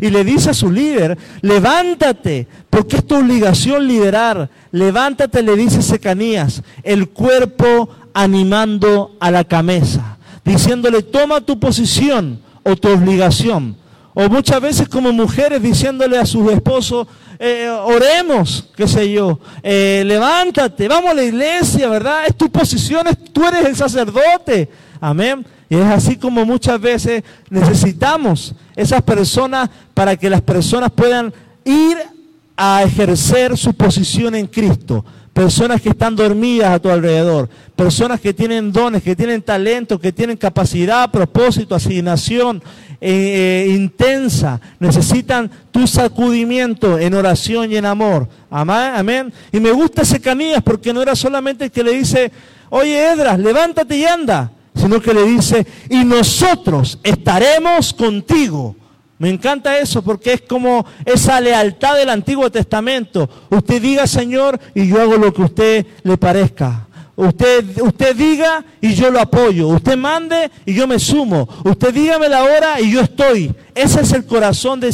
[0.00, 4.48] y le dice a su líder, levántate, porque es tu obligación liderar.
[4.72, 12.76] Levántate, le dice secanías, el cuerpo animando a la cabeza, diciéndole, toma tu posición o
[12.76, 13.76] tu obligación
[14.14, 17.06] o muchas veces como mujeres diciéndole a sus esposos,
[17.38, 22.26] eh, oremos, qué sé yo, eh, levántate, vamos a la iglesia, ¿verdad?
[22.26, 24.68] Es tu posición, tú eres el sacerdote.
[25.00, 25.46] Amén.
[25.68, 31.32] Y es así como muchas veces necesitamos esas personas para que las personas puedan
[31.64, 31.96] ir
[32.56, 38.34] a ejercer su posición en Cristo personas que están dormidas a tu alrededor, personas que
[38.34, 42.62] tienen dones, que tienen talento, que tienen capacidad, propósito, asignación
[43.00, 48.28] eh, eh, intensa, necesitan tu sacudimiento en oración y en amor.
[48.50, 49.32] Amén.
[49.52, 52.30] Y me gusta ese Canías porque no era solamente el que le dice,
[52.68, 58.76] oye Edras, levántate y anda, sino que le dice, y nosotros estaremos contigo
[59.20, 63.28] me encanta eso porque es como esa lealtad del Antiguo Testamento.
[63.50, 66.88] Usted diga, Señor, y yo hago lo que usted le parezca.
[67.20, 69.68] Usted, usted diga y yo lo apoyo.
[69.68, 71.46] Usted mande y yo me sumo.
[71.64, 73.54] Usted dígame la hora y yo estoy.
[73.74, 74.90] Ese es el corazón de,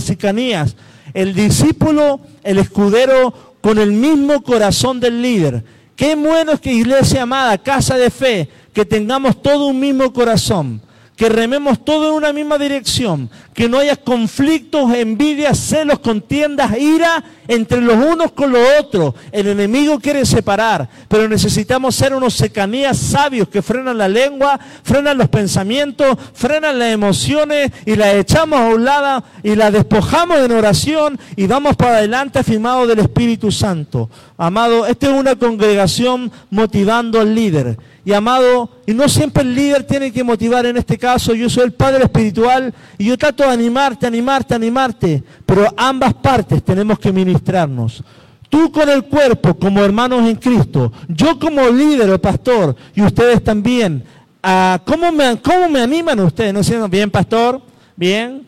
[0.00, 0.76] Sicanías.
[1.12, 5.64] El discípulo, el escudero, con el mismo corazón del líder.
[5.96, 10.80] Qué bueno es que iglesia amada, casa de fe, que tengamos todo un mismo corazón
[11.18, 17.24] que rememos todo en una misma dirección, que no haya conflictos, envidias, celos, contiendas, ira
[17.48, 19.14] entre los unos con los otros.
[19.32, 25.18] El enemigo quiere separar, pero necesitamos ser unos secanías sabios que frenan la lengua, frenan
[25.18, 30.52] los pensamientos, frenan las emociones y las echamos a un lado y las despojamos en
[30.52, 34.08] oración y vamos para adelante afirmados del Espíritu Santo.
[34.36, 37.76] Amado, esta es una congregación motivando al líder.
[38.08, 41.64] Y amado, y no siempre el líder tiene que motivar en este caso, yo soy
[41.64, 47.12] el padre espiritual y yo trato de animarte, animarte, animarte, pero ambas partes tenemos que
[47.12, 48.02] ministrarnos.
[48.48, 53.44] Tú con el cuerpo como hermanos en Cristo, yo como líder o pastor y ustedes
[53.44, 54.02] también.
[54.42, 56.54] Ah, ¿cómo, me, ¿Cómo me animan ustedes?
[56.54, 57.60] ¿No siendo bien, pastor?
[57.94, 58.46] ¿Bien?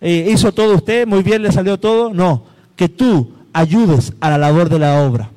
[0.00, 1.06] Eh, ¿Hizo todo usted?
[1.06, 2.08] ¿Muy bien le salió todo?
[2.08, 5.33] No, que tú ayudes a la labor de la obra.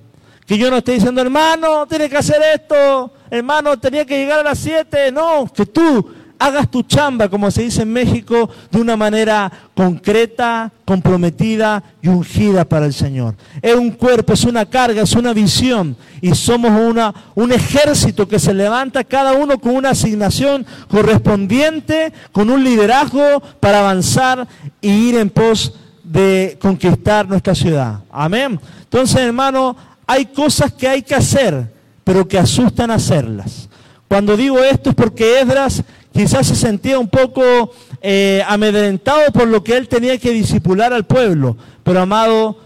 [0.47, 4.43] Que yo no esté diciendo, hermano, tiene que hacer esto, hermano, tenía que llegar a
[4.43, 5.11] las 7.
[5.11, 10.71] No, que tú hagas tu chamba, como se dice en México, de una manera concreta,
[10.85, 13.35] comprometida y ungida para el Señor.
[13.61, 15.97] Es un cuerpo, es una carga, es una visión.
[16.21, 22.49] Y somos una, un ejército que se levanta cada uno con una asignación correspondiente, con
[22.49, 24.47] un liderazgo para avanzar
[24.81, 27.99] y ir en pos de conquistar nuestra ciudad.
[28.09, 28.59] Amén.
[28.83, 29.75] Entonces, hermano,
[30.07, 31.71] hay cosas que hay que hacer,
[32.03, 33.67] pero que asustan hacerlas.
[34.07, 39.63] Cuando digo esto es porque Esdras quizás se sentía un poco eh, amedrentado por lo
[39.63, 41.57] que él tenía que disipular al pueblo.
[41.83, 42.57] Pero amado,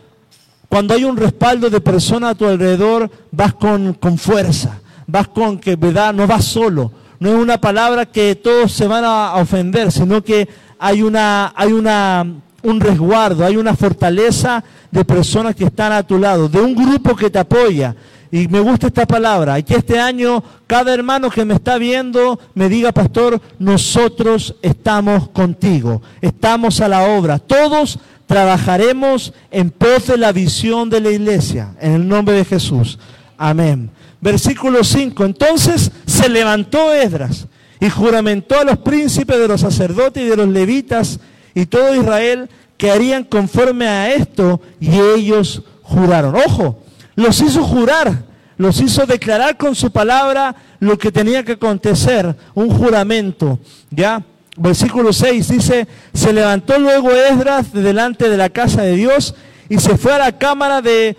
[0.69, 5.57] cuando hay un respaldo de personas a tu alrededor, vas con, con fuerza, vas con
[5.57, 6.13] que, ¿verdad?
[6.13, 6.91] No vas solo.
[7.19, 10.47] No es una palabra que todos se van a ofender, sino que
[10.79, 12.25] hay una, hay una
[12.63, 17.15] un resguardo, hay una fortaleza de personas que están a tu lado, de un grupo
[17.15, 17.95] que te apoya.
[18.31, 22.39] Y me gusta esta palabra, y que este año cada hermano que me está viendo
[22.53, 30.17] me diga, pastor, nosotros estamos contigo, estamos a la obra, todos trabajaremos en pos de
[30.17, 32.97] la visión de la iglesia, en el nombre de Jesús.
[33.37, 33.91] Amén.
[34.21, 37.47] Versículo 5, entonces se levantó Esdras
[37.81, 41.19] y juramentó a los príncipes de los sacerdotes y de los levitas
[41.53, 46.35] y todo Israel que harían conforme a esto y ellos juraron.
[46.35, 46.79] Ojo,
[47.15, 48.23] los hizo jurar,
[48.57, 53.59] los hizo declarar con su palabra lo que tenía que acontecer, un juramento,
[53.89, 54.23] ¿ya?
[54.57, 59.35] Versículo 6 dice, se levantó luego Esdras de delante de la casa de Dios
[59.69, 61.15] y se fue a la cámara de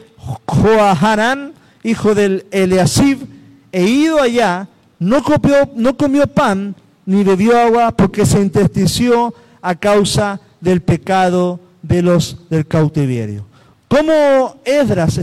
[0.46, 3.18] Joaharán, hijo del Eliasib,
[3.72, 4.68] e ido allá,
[4.98, 6.74] no, copió, no comió pan
[7.06, 13.44] ni bebió agua porque se entristeció a causa del pecado de los del cautiverio.
[13.88, 15.20] ¿Cómo Esdras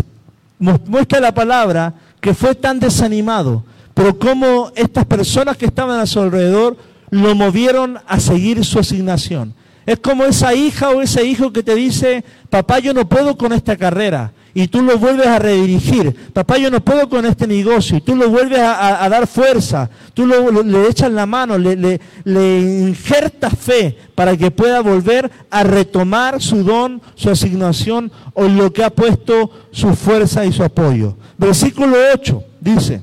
[0.58, 6.20] muestra la palabra que fue tan desanimado, pero cómo estas personas que estaban a su
[6.20, 6.78] alrededor
[7.10, 9.54] lo movieron a seguir su asignación?
[9.86, 13.54] Es como esa hija o ese hijo que te dice, papá, yo no puedo con
[13.54, 16.14] esta carrera y tú lo vuelves a redirigir.
[16.34, 20.28] Papá, yo no puedo con este negocio y tú lo vuelves a, dar fuerza, tú
[20.28, 26.42] le echas la mano, le, le, le injertas fe para que pueda volver a retomar
[26.42, 31.16] su don, su asignación o lo que ha puesto su fuerza y su apoyo.
[31.38, 33.02] Versículo 8 dice,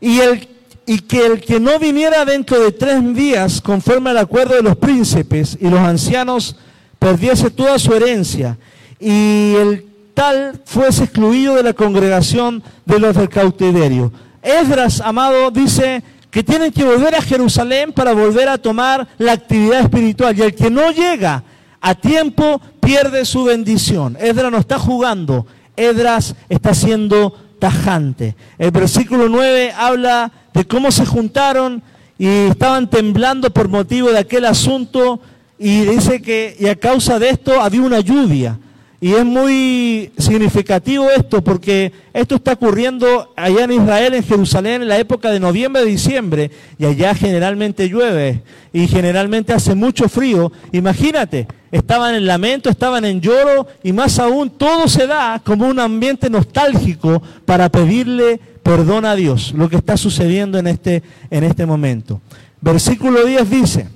[0.00, 0.48] y, el,
[0.86, 4.78] y que el que no viniera dentro de tres días conforme al acuerdo de los
[4.78, 6.56] príncipes y los ancianos
[6.98, 8.56] perdiese toda su herencia
[8.98, 9.89] y el
[10.20, 14.12] tal fuese excluido de la congregación de los del cautiverio.
[14.42, 19.80] Esdras, amado, dice que tienen que volver a Jerusalén para volver a tomar la actividad
[19.80, 20.38] espiritual.
[20.38, 21.42] Y el que no llega
[21.80, 24.18] a tiempo pierde su bendición.
[24.20, 28.36] Esdras no está jugando, Esdras está siendo tajante.
[28.58, 31.82] El versículo 9 habla de cómo se juntaron
[32.18, 35.22] y estaban temblando por motivo de aquel asunto
[35.58, 38.58] y dice que y a causa de esto había una lluvia.
[39.02, 44.88] Y es muy significativo esto porque esto está ocurriendo allá en Israel, en Jerusalén, en
[44.88, 48.42] la época de noviembre, diciembre, y allá generalmente llueve
[48.74, 50.52] y generalmente hace mucho frío.
[50.72, 55.80] Imagínate, estaban en lamento, estaban en lloro y más aún todo se da como un
[55.80, 61.64] ambiente nostálgico para pedirle perdón a Dios, lo que está sucediendo en este, en este
[61.64, 62.20] momento.
[62.60, 63.88] Versículo 10 dice,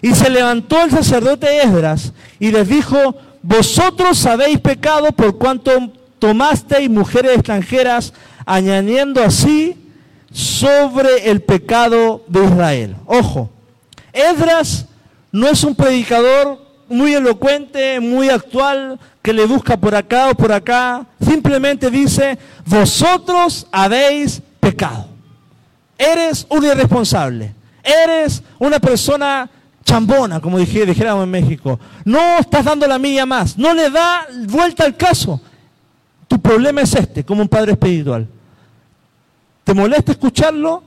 [0.00, 6.90] y se levantó el sacerdote Esdras y les dijo, vosotros habéis pecado por cuanto tomasteis
[6.90, 8.12] mujeres extranjeras,
[8.44, 9.76] añadiendo así
[10.32, 12.96] sobre el pecado de Israel.
[13.06, 13.50] Ojo,
[14.12, 14.86] Esdras
[15.32, 20.52] no es un predicador muy elocuente, muy actual, que le busca por acá o por
[20.52, 21.06] acá.
[21.24, 25.06] Simplemente dice, vosotros habéis pecado.
[25.96, 27.54] Eres un irresponsable.
[27.82, 29.48] Eres una persona
[29.90, 31.78] chambona, como dijéramos en México.
[32.04, 33.58] No estás dando la milla más.
[33.58, 35.40] No le da vuelta al caso.
[36.28, 38.26] Tu problema es este, como un padre espiritual.
[39.64, 40.82] ¿Te molesta escucharlo?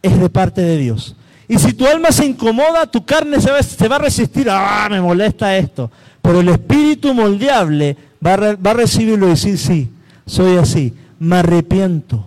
[0.00, 1.14] Es de parte de Dios.
[1.46, 4.48] Y si tu alma se incomoda, tu carne se va, a resistir.
[4.50, 5.90] Ah, me molesta esto.
[6.22, 9.90] Pero el espíritu moldeable va a, va a recibirlo y decir, sí,
[10.26, 10.94] soy así.
[11.18, 12.26] Me arrepiento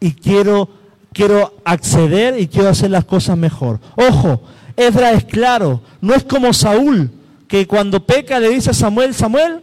[0.00, 0.68] y quiero,
[1.12, 3.80] quiero acceder y quiero hacer las cosas mejor.
[3.96, 4.42] Ojo,
[4.76, 7.10] Edra es claro, no es como Saúl,
[7.46, 9.60] que cuando peca le dice a Samuel, Samuel,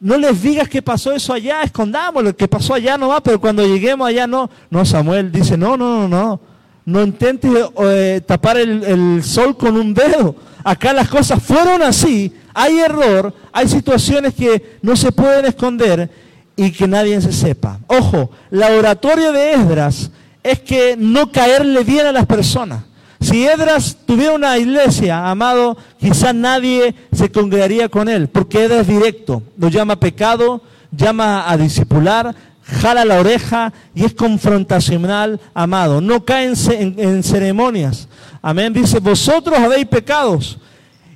[0.00, 3.40] no les digas que pasó eso allá, escondamos lo que pasó allá no va, pero
[3.40, 4.48] cuando lleguemos allá no.
[4.70, 6.40] No, Samuel dice, no, no, no, no,
[6.84, 10.36] no intentes eh, tapar el, el sol con un dedo.
[10.62, 16.10] Acá las cosas fueron así, hay error, hay situaciones que no se pueden esconder
[16.56, 17.80] y que nadie se sepa.
[17.88, 20.10] Ojo, la oratoria de Esdras
[20.42, 22.84] es que no caerle bien a las personas.
[23.20, 29.42] Si Edras tuviera una iglesia, amado, quizás nadie se congregaría con él, porque Edras directo,
[29.56, 36.00] lo llama pecado, llama a discipular, jala la oreja y es confrontacional, amado.
[36.00, 38.08] No cae en, en ceremonias.
[38.40, 38.72] Amén.
[38.72, 40.58] Dice, vosotros habéis pecados.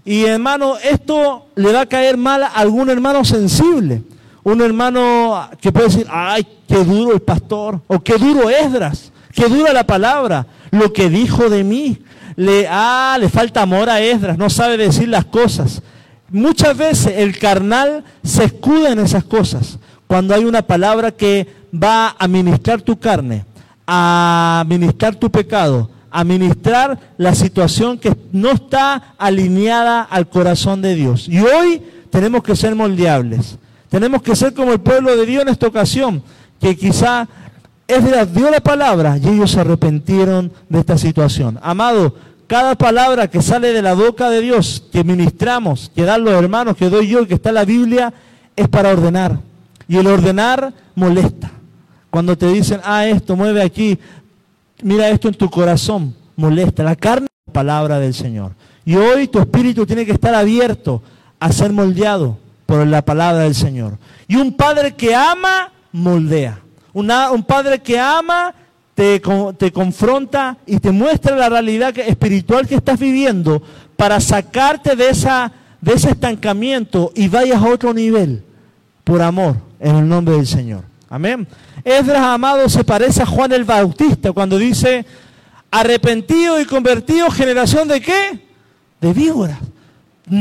[0.04, 4.02] Y hermano, esto le va a caer mal a algún hermano sensible.
[4.42, 9.48] Un hermano que puede decir, ay, qué duro el pastor, o qué duro Esdras, qué
[9.48, 11.98] dura la palabra lo que dijo de mí.
[12.34, 15.82] Le, ah, le falta amor a Esdras, no sabe decir las cosas.
[16.30, 19.78] Muchas veces el carnal se escuda en esas cosas.
[20.08, 23.44] Cuando hay una palabra que va a ministrar tu carne,
[23.86, 30.94] a ministrar tu pecado, a ministrar la situación que no está alineada al corazón de
[30.94, 31.28] Dios.
[31.28, 33.58] Y hoy tenemos que ser moldeables.
[33.90, 36.22] Tenemos que ser como el pueblo de Dios en esta ocasión,
[36.58, 37.28] que quizá
[37.88, 41.58] Esdras dio la palabra y ellos se arrepintieron de esta situación.
[41.62, 42.14] Amado,
[42.46, 46.76] cada palabra que sale de la boca de Dios, que ministramos, que dan los hermanos,
[46.76, 48.12] que doy yo, que está en la Biblia,
[48.56, 49.38] es para ordenar.
[49.88, 51.50] Y el ordenar molesta.
[52.10, 53.98] Cuando te dicen, ah, esto, mueve aquí,
[54.82, 56.82] mira esto en tu corazón, molesta.
[56.82, 58.52] La carne es la palabra del Señor.
[58.84, 61.02] Y hoy tu espíritu tiene que estar abierto
[61.40, 63.98] a ser moldeado por la palabra del Señor.
[64.28, 66.61] Y un padre que ama, moldea
[66.92, 68.54] un padre que ama,
[68.94, 69.20] te,
[69.56, 73.62] te, confronta y te muestra la realidad espiritual que estás viviendo
[73.96, 78.42] para sacarte de, esa, de ese estancamiento y vayas a otro nivel
[79.04, 80.84] por amor en el nombre del Señor.
[81.08, 81.46] Amén.
[81.84, 85.04] Esdras, amado, se parece a Juan el Bautista cuando dice,
[85.70, 88.46] arrepentido y convertido, generación de qué?
[89.00, 89.58] De víboras.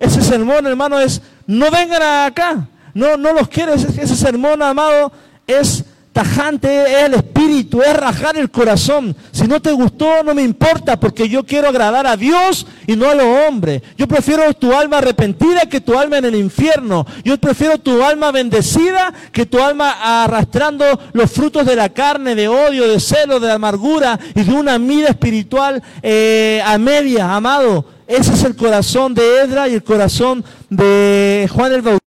[0.00, 2.68] ese sermón, hermano, es, no vengan acá.
[2.94, 3.74] No, no los quiero.
[3.74, 5.12] ese sermón, amado,
[5.48, 9.14] es tajante, es el espíritu, es rajar el corazón.
[9.30, 13.08] Si no te gustó, no me importa, porque yo quiero agradar a Dios y no
[13.08, 13.82] a los hombres.
[13.96, 17.06] Yo prefiero tu alma arrepentida que tu alma en el infierno.
[17.24, 22.48] Yo prefiero tu alma bendecida que tu alma arrastrando los frutos de la carne, de
[22.48, 27.84] odio, de celo, de amargura y de una vida espiritual eh, a media, amado.
[28.08, 32.07] Ese es el corazón de Edra y el corazón de Juan el Bautista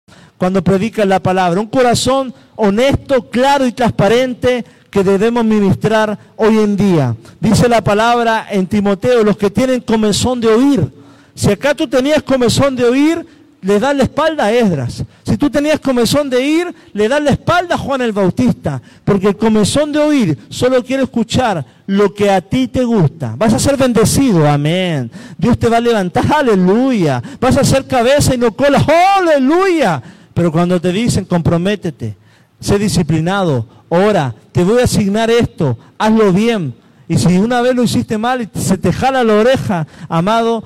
[0.43, 1.61] cuando predica la palabra.
[1.61, 7.15] Un corazón honesto, claro y transparente que debemos ministrar hoy en día.
[7.39, 10.85] Dice la palabra en Timoteo, los que tienen comezón de oír.
[11.33, 13.25] Si acá tú tenías comezón de oír,
[13.61, 15.05] le das la espalda a Esdras.
[15.25, 18.81] Si tú tenías comezón de ir, le das la espalda a Juan el Bautista.
[19.05, 23.35] Porque el comezón de oír solo quiere escuchar lo que a ti te gusta.
[23.37, 25.09] Vas a ser bendecido, amén.
[25.37, 27.23] Dios te va a levantar, aleluya.
[27.39, 28.85] Vas a ser cabeza y no cola,
[29.17, 30.03] aleluya.
[30.33, 32.15] Pero cuando te dicen comprométete,
[32.59, 36.73] sé disciplinado, ora, te voy a asignar esto, hazlo bien.
[37.07, 40.63] Y si una vez lo hiciste mal y se te jala la oreja, amado,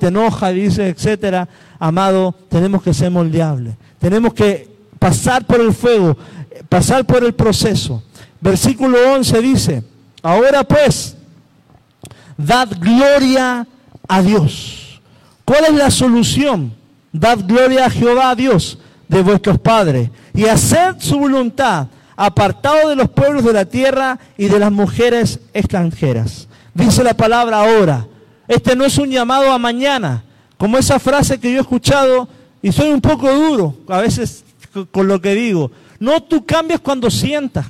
[0.00, 3.74] te enoja, dice, etcétera, amado, tenemos que ser moldeables.
[4.00, 6.16] Tenemos que pasar por el fuego,
[6.68, 8.02] pasar por el proceso.
[8.40, 9.84] Versículo 11 dice,
[10.22, 11.16] ahora pues,
[12.36, 13.66] dad gloria
[14.08, 15.00] a Dios.
[15.44, 16.72] ¿Cuál es la solución?
[17.12, 22.96] Dad gloria a Jehová, a Dios de vuestros padres y haced su voluntad, apartado de
[22.96, 26.48] los pueblos de la tierra y de las mujeres extranjeras.
[26.74, 28.06] Dice la palabra ahora.
[28.48, 30.22] Este no es un llamado a mañana,
[30.56, 32.28] como esa frase que yo he escuchado
[32.62, 34.44] y soy un poco duro a veces
[34.90, 35.70] con lo que digo.
[35.98, 37.66] No, tú cambias cuando sientas,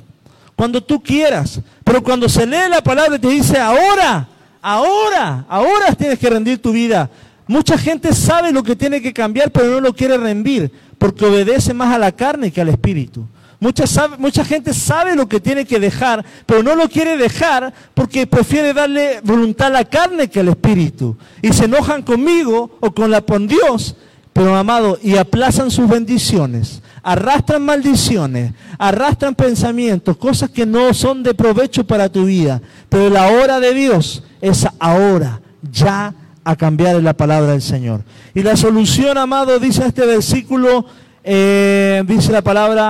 [0.55, 4.27] cuando tú quieras, pero cuando se lee la palabra te dice ahora,
[4.61, 7.09] ahora, ahora tienes que rendir tu vida.
[7.47, 11.73] Mucha gente sabe lo que tiene que cambiar, pero no lo quiere rendir porque obedece
[11.73, 13.25] más a la carne que al espíritu.
[13.59, 18.71] Mucha, gente sabe lo que tiene que dejar, pero no lo quiere dejar porque prefiere
[18.71, 21.17] darle voluntad a la carne que al espíritu.
[21.41, 23.95] Y se enojan conmigo o con, la, con Dios,
[24.31, 31.33] pero amado, y aplazan sus bendiciones, arrastran maldiciones, arrastran pensamientos, cosas que no son de
[31.33, 32.61] provecho para tu vida.
[32.89, 35.41] Pero la hora de Dios es ahora,
[35.71, 36.13] ya
[36.47, 38.03] a cambiar la palabra del Señor.
[38.33, 40.85] Y la solución, amado, dice este versículo,
[41.21, 42.89] eh, dice la palabra,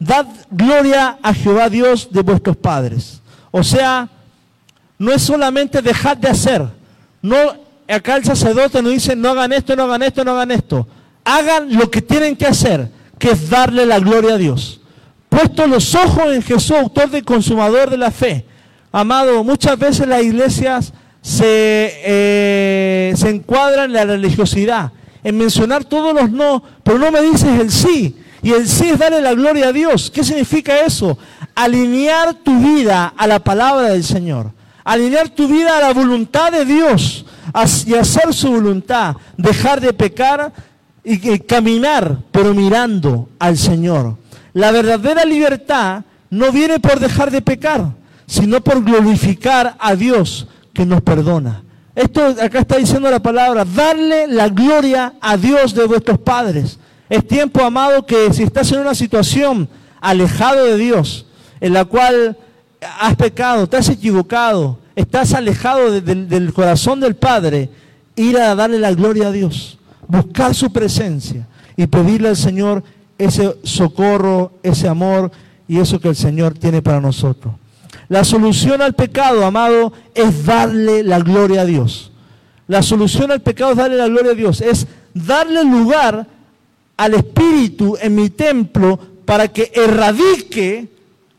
[0.00, 3.22] dad gloria a Jehová Dios de vuestros padres.
[3.52, 4.08] O sea,
[4.98, 6.66] no es solamente dejar de hacer.
[7.22, 7.36] No,
[7.86, 10.88] acá el sacerdote nos dice, no hagan esto, no hagan esto, no hagan esto.
[11.22, 14.80] Hagan lo que tienen que hacer, que es darle la gloria a Dios.
[15.28, 18.44] Puesto los ojos en Jesús, autor y consumador de la fe.
[18.90, 20.92] Amado, muchas veces las iglesias
[21.22, 24.92] se, eh, se encuadran en la religiosidad,
[25.22, 28.16] en mencionar todos los no, pero no me dices el sí.
[28.42, 30.10] Y el sí es darle la gloria a Dios.
[30.10, 31.18] ¿Qué significa eso?
[31.54, 34.52] Alinear tu vida a la palabra del Señor.
[34.84, 37.26] Alinear tu vida a la voluntad de Dios
[37.86, 39.16] y hacer su voluntad.
[39.36, 40.52] Dejar de pecar
[41.04, 44.16] y caminar, pero mirando al Señor.
[44.52, 47.92] La verdadera libertad no viene por dejar de pecar,
[48.26, 50.46] sino por glorificar a Dios
[50.78, 51.64] que nos perdona.
[51.92, 56.78] Esto acá está diciendo la palabra, darle la gloria a Dios de vuestros padres.
[57.10, 59.68] Es tiempo, amado, que si estás en una situación
[60.00, 61.26] alejado de Dios,
[61.60, 62.38] en la cual
[63.00, 67.70] has pecado, te has equivocado, estás alejado del corazón del Padre,
[68.14, 72.84] ir a darle la gloria a Dios, buscar su presencia y pedirle al Señor
[73.18, 75.32] ese socorro, ese amor
[75.66, 77.52] y eso que el Señor tiene para nosotros.
[78.08, 82.10] La solución al pecado, amado, es darle la gloria a Dios.
[82.66, 86.26] La solución al pecado es darle la gloria a Dios, es darle lugar
[86.96, 90.88] al Espíritu en mi templo para que erradique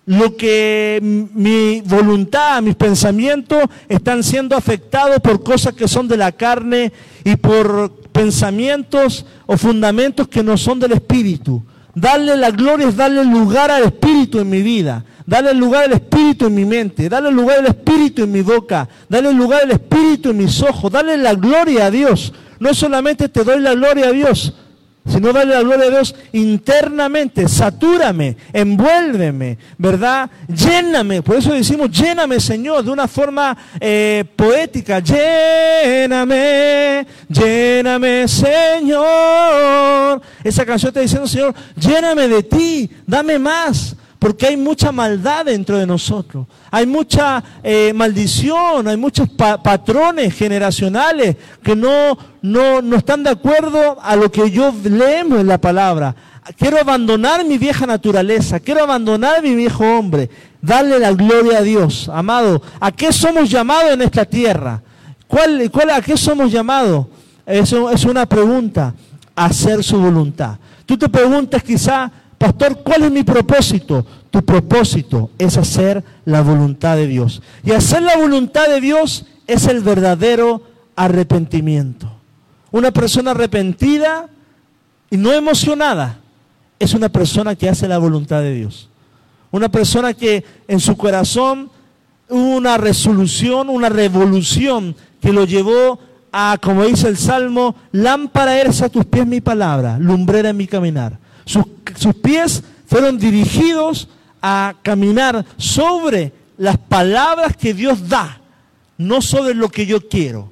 [0.05, 6.31] lo que mi voluntad, mis pensamientos están siendo afectados por cosas que son de la
[6.31, 6.91] carne
[7.23, 11.63] y por pensamientos o fundamentos que no son del Espíritu.
[11.93, 15.05] Darle la gloria es darle lugar al Espíritu en mi vida.
[15.29, 19.31] Darle lugar al Espíritu en mi mente, darle lugar al Espíritu en mi boca, darle
[19.31, 22.33] lugar al Espíritu en mis ojos, darle la gloria a Dios.
[22.59, 24.55] No solamente te doy la gloria a Dios,
[25.07, 30.31] sino darle la gloria a Dios internamente, satúrame, envuélveme, ¿verdad?
[30.47, 36.25] Lléname, por eso decimos, lléname Señor, de una forma eh, poética, lléname,
[37.27, 40.23] lléname Señor.
[40.43, 45.77] Esa canción está diciendo, Señor, lléname de ti, dame más, porque hay mucha maldad dentro
[45.77, 46.45] de nosotros.
[46.69, 53.97] Hay mucha eh, maldición, hay muchos patrones generacionales que no, no, no están de acuerdo
[54.01, 56.13] a lo que yo leemos en la palabra.
[56.57, 60.29] Quiero abandonar mi vieja naturaleza, quiero abandonar mi viejo hombre,
[60.61, 62.09] darle la gloria a Dios.
[62.11, 64.81] Amado, ¿a qué somos llamados en esta tierra?
[65.27, 67.05] ¿Cuál, cuál, ¿A qué somos llamados?
[67.45, 68.93] Eso es una pregunta,
[69.35, 70.57] hacer su voluntad.
[70.85, 74.05] Tú te preguntas quizá, Pastor, ¿cuál es mi propósito?
[74.31, 77.41] Tu propósito es hacer la voluntad de Dios.
[77.65, 80.63] Y hacer la voluntad de Dios es el verdadero
[80.95, 82.09] arrepentimiento.
[82.71, 84.29] Una persona arrepentida
[85.09, 86.19] y no emocionada
[86.79, 88.89] es una persona que hace la voluntad de Dios.
[89.51, 91.69] Una persona que en su corazón
[92.29, 95.99] hubo una resolución, una revolución que lo llevó
[96.31, 100.67] a, como dice el Salmo, lámpara eres a tus pies mi palabra, lumbrera en mi
[100.67, 101.17] caminar.
[101.49, 104.07] Sus, pies fueron dirigidos
[104.39, 108.39] a caminar sobre las palabras que Dios da,
[108.99, 110.51] no sobre lo que yo quiero,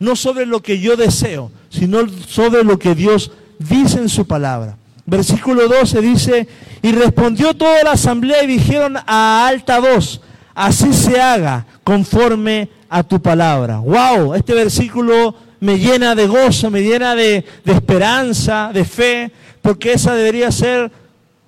[0.00, 3.30] no sobre lo que yo deseo, sino sobre lo que Dios
[3.60, 4.76] dice en su palabra.
[5.06, 6.48] Versículo 12 dice,
[6.82, 10.20] y respondió toda la asamblea y dijeron a alta voz,
[10.56, 13.78] así se haga conforme a tu palabra.
[13.78, 14.34] ¡Wow!
[14.34, 19.30] Este versículo me llena de gozo, me llena de, de esperanza, de fe,
[19.62, 20.90] porque esa debería ser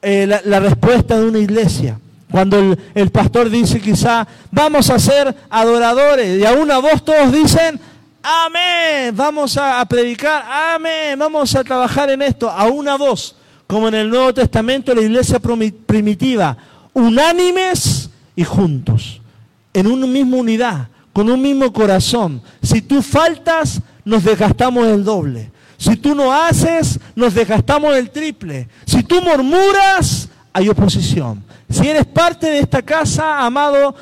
[0.00, 1.98] eh, la, respuesta de una iglesia.
[2.30, 7.78] Cuando el, pastor dice quizá, vamos a ser adoradores, y a una voz todos dicen,
[8.22, 10.44] amén, vamos a, predicar,
[10.74, 13.36] amén, vamos a trabajar en esto, a una voz,
[13.66, 16.56] como en el Nuevo Testamento, la iglesia primitiva,
[16.92, 19.20] unánimes y juntos,
[19.72, 22.42] en una misma unidad, con un mismo corazón.
[22.62, 25.53] Si tú faltas, nos desgastamos el doble.
[25.76, 28.68] Si tú no haces, nos desgastamos el triple.
[28.86, 31.42] Si tú murmuras, hay oposición.
[31.68, 33.94] Si eres parte de esta casa, amado,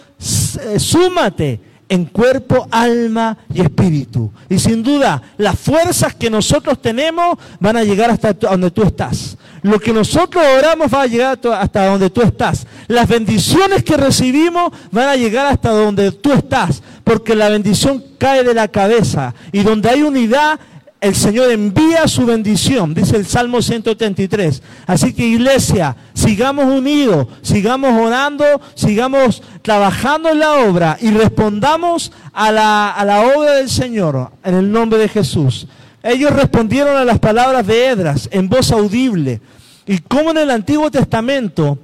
[0.61, 1.61] eh, súmate
[1.93, 4.33] en cuerpo, alma y espíritu.
[4.49, 9.37] Y sin duda, las fuerzas que nosotros tenemos van a llegar hasta donde tú estás.
[9.61, 12.66] Lo que nosotros oramos va a llegar hasta donde tú estás.
[12.89, 18.43] Las bendiciones que recibimos van a llegar hasta donde tú estás, porque la bendición cae
[18.43, 19.35] de la cabeza.
[19.53, 20.59] Y donde hay unidad,
[21.03, 24.62] el Señor envía su bendición, dice el Salmo 133.
[24.86, 28.44] Así que iglesia, sigamos unidos, sigamos orando,
[28.76, 34.55] sigamos trabajando en la obra y respondamos a la, a la obra del Señor en
[34.55, 35.66] el nombre de Jesús.
[36.05, 39.40] Ellos respondieron a las palabras de Edras en voz audible.
[39.86, 41.80] Y como en el Antiguo Testamento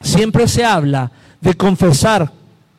[0.00, 2.32] siempre se habla de confesar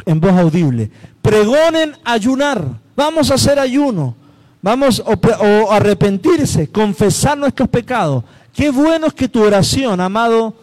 [0.05, 0.91] en voz audible.
[1.21, 2.61] Pregonen ayunar.
[2.97, 4.17] Vamos a hacer ayuno.
[4.65, 8.23] Vamos o, arrepentirse, confesar nuestros pecados.
[8.51, 10.55] Qué bueno es que tu oración, amado,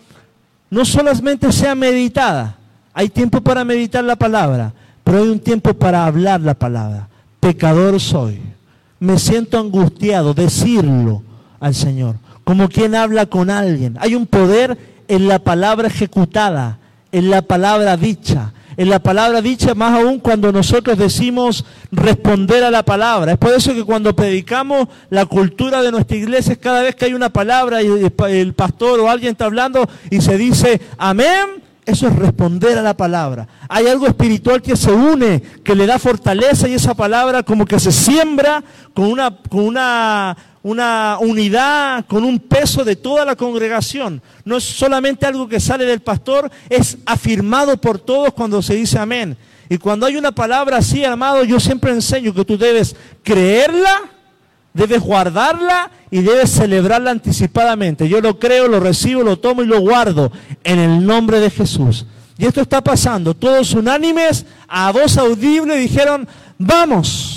[0.70, 2.58] no solamente sea meditada.
[2.92, 4.72] Hay tiempo para meditar la palabra,
[5.04, 7.08] pero hay un tiempo para hablar la palabra.
[7.38, 8.40] Pecador soy.
[8.98, 11.22] Me siento angustiado, decirlo
[11.60, 13.96] al Señor, como quien habla con alguien.
[14.00, 14.76] Hay un poder
[15.06, 16.80] en la palabra ejecutada,
[17.12, 22.70] en la palabra dicha en la palabra dicha, más aún cuando nosotros decimos responder a
[22.70, 23.32] la palabra.
[23.32, 27.06] Es por eso que cuando predicamos la cultura de nuestra iglesia, es cada vez que
[27.06, 27.88] hay una palabra y
[28.28, 32.96] el pastor o alguien está hablando y se dice amén, eso es responder a la
[32.96, 33.48] palabra.
[33.68, 37.80] Hay algo espiritual que se une, que le da fortaleza y esa palabra como que
[37.80, 38.62] se siembra
[38.94, 44.22] con una, con una una unidad con un peso de toda la congregación.
[44.44, 48.98] No es solamente algo que sale del pastor, es afirmado por todos cuando se dice
[48.98, 49.36] amén.
[49.68, 54.02] Y cuando hay una palabra así, amado, yo siempre enseño que tú debes creerla,
[54.74, 58.08] debes guardarla y debes celebrarla anticipadamente.
[58.08, 60.30] Yo lo creo, lo recibo, lo tomo y lo guardo
[60.62, 62.06] en el nombre de Jesús.
[62.38, 63.34] Y esto está pasando.
[63.34, 67.31] Todos unánimes, a voz audible, dijeron, vamos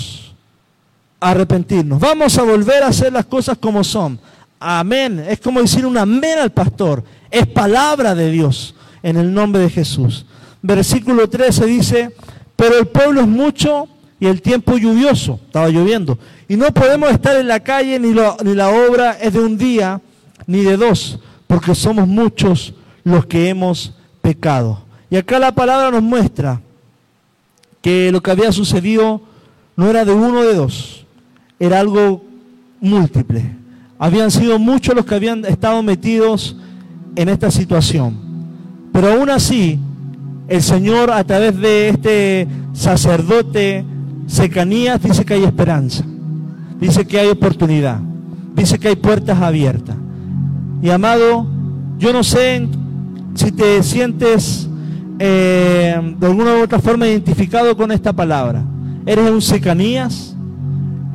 [1.20, 2.00] arrepentirnos.
[2.00, 4.18] Vamos a volver a hacer las cosas como son.
[4.58, 5.24] Amén.
[5.28, 7.02] Es como decir un amén al pastor.
[7.30, 10.26] Es palabra de Dios en el nombre de Jesús.
[10.62, 12.10] Versículo 13 dice,
[12.56, 13.88] pero el pueblo es mucho
[14.18, 15.40] y el tiempo lluvioso.
[15.46, 16.18] Estaba lloviendo.
[16.48, 20.00] Y no podemos estar en la calle ni, ni la obra es de un día
[20.46, 24.82] ni de dos, porque somos muchos los que hemos pecado.
[25.10, 26.60] Y acá la palabra nos muestra
[27.80, 29.20] que lo que había sucedido
[29.76, 31.05] no era de uno de dos,
[31.58, 32.22] era algo
[32.80, 33.42] múltiple.
[33.98, 36.56] Habían sido muchos los que habían estado metidos
[37.14, 38.16] en esta situación.
[38.92, 39.78] Pero aún así,
[40.48, 43.84] el Señor a través de este sacerdote
[44.26, 46.04] Secanías dice que hay esperanza,
[46.80, 48.00] dice que hay oportunidad,
[48.54, 49.96] dice que hay puertas abiertas.
[50.82, 51.46] Y amado,
[51.98, 52.68] yo no sé
[53.34, 54.68] si te sientes
[55.18, 58.62] eh, de alguna u otra forma identificado con esta palabra.
[59.06, 60.35] ¿Eres un Secanías?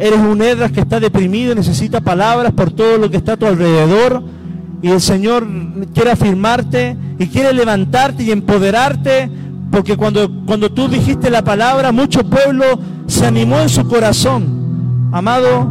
[0.02, 3.38] Eres un Edras que está deprimido y necesita palabras por todo lo que está a
[3.38, 4.24] tu alrededor.
[4.82, 5.48] Y el Señor
[5.94, 9.30] quiere afirmarte y quiere levantarte y empoderarte.
[9.70, 12.66] Porque cuando, cuando tú dijiste la palabra, mucho pueblo
[13.06, 15.10] se animó en su corazón.
[15.12, 15.70] Amado,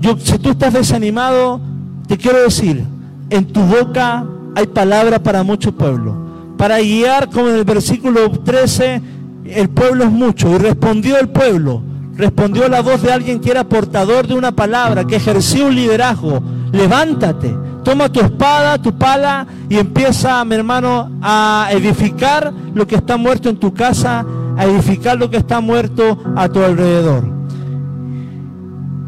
[0.00, 1.60] yo, si tú estás desanimado,
[2.08, 2.82] te quiero decir,
[3.28, 6.16] en tu boca hay palabra para mucho pueblo.
[6.56, 9.02] Para guiar, como en el versículo 13,
[9.44, 10.48] el pueblo es mucho.
[10.48, 11.89] Y respondió el pueblo
[12.20, 16.40] respondió la voz de alguien que era portador de una palabra, que ejerció un liderazgo.
[16.70, 23.16] Levántate, toma tu espada, tu pala y empieza, mi hermano, a edificar lo que está
[23.16, 24.24] muerto en tu casa,
[24.56, 27.24] a edificar lo que está muerto a tu alrededor.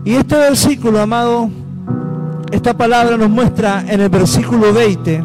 [0.05, 1.51] Y este versículo, amado,
[2.51, 5.25] esta palabra nos muestra en el versículo 20,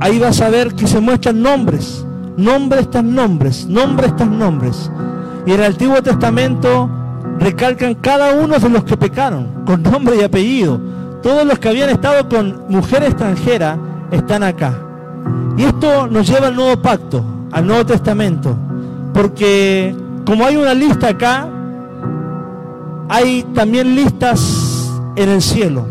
[0.00, 2.04] ahí vas a ver que se muestran nombres,
[2.36, 4.90] nombres tras nombres, nombres tras nombres.
[5.46, 6.90] Y en el Antiguo Testamento
[7.38, 10.80] recalcan cada uno de los que pecaron, con nombre y apellido.
[11.22, 13.78] Todos los que habían estado con mujer extranjera
[14.10, 14.74] están acá.
[15.56, 18.56] Y esto nos lleva al nuevo pacto, al Nuevo Testamento.
[19.14, 19.94] Porque
[20.26, 21.48] como hay una lista acá,
[23.08, 25.86] hay también listas en el cielo.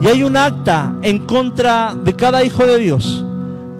[0.00, 3.24] Y hay un acta en contra de cada hijo de Dios.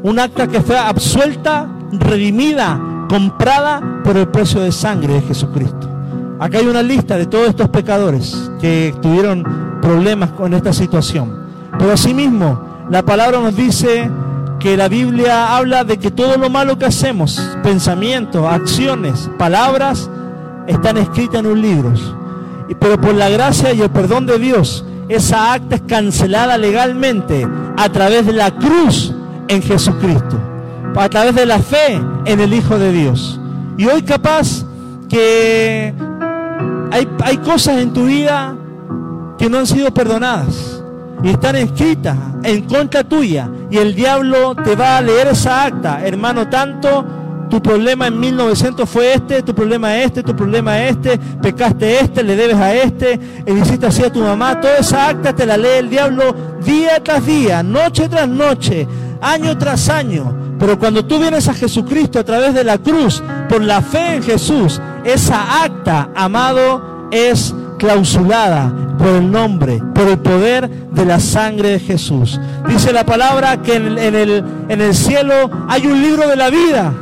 [0.03, 2.81] Un acta que fue absuelta, redimida,
[3.13, 5.87] comprada por el precio de sangre de Jesucristo.
[6.41, 9.45] Acá hay una lista de todos estos pecadores que tuvieron
[9.83, 11.31] problemas con esta situación.
[11.79, 14.11] Pero asimismo, la palabra nos dice
[14.59, 20.09] que la Biblia habla de que todo lo malo que hacemos, pensamientos, acciones, palabras,
[20.67, 21.93] están escritas en un libro.
[22.81, 27.47] Pero por la gracia y el perdón de Dios, esa acta es cancelada legalmente
[27.77, 29.15] a través de la cruz
[29.49, 30.52] en Jesucristo
[30.97, 33.41] a través de la fe en el Hijo de Dios.
[33.77, 34.65] Y hoy capaz
[35.09, 35.95] que
[36.91, 38.55] hay, hay cosas en tu vida
[39.39, 40.79] que no han sido perdonadas.
[41.25, 46.05] y están escritas en contra tuya y el diablo te va a leer esa acta,
[46.05, 47.05] hermano, tanto
[47.49, 52.01] tu problema en 1900 fue este, tu problema es este, tu problema es este, pecaste
[52.01, 55.47] este, le debes a este, le hiciste así a tu mamá, toda esa acta te
[55.47, 56.35] la lee el diablo
[56.65, 58.89] día tras día, noche tras noche,
[59.21, 60.42] año tras año.
[60.63, 64.23] Pero cuando tú vienes a Jesucristo a través de la cruz, por la fe en
[64.23, 71.71] Jesús, esa acta, amado, es clausulada por el nombre, por el poder de la sangre
[71.71, 72.39] de Jesús.
[72.69, 76.95] Dice la palabra que en el, en el cielo hay un libro de la vida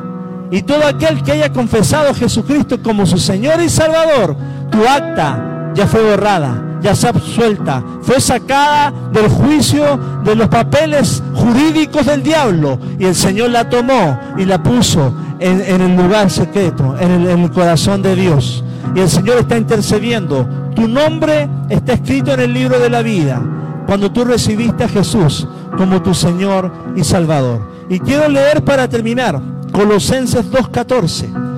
[0.51, 4.37] y todo aquel que haya confesado a Jesucristo como su Señor y Salvador,
[4.71, 11.23] tu acta ya fue borrada, ya se absuelta, fue sacada del juicio de los papeles
[11.35, 16.97] jurídicos del diablo y el Señor la tomó y la puso en, el lugar secreto,
[16.99, 18.65] en el, en el corazón de Dios.
[18.95, 20.47] Y el Señor está intercediendo.
[20.75, 23.41] Tu nombre está escrito en el libro de la vida
[23.87, 27.61] cuando tú recibiste a Jesús como tu Señor y Salvador.
[27.89, 29.41] Y quiero leer para terminar
[29.73, 31.51] Colosenses 2.14.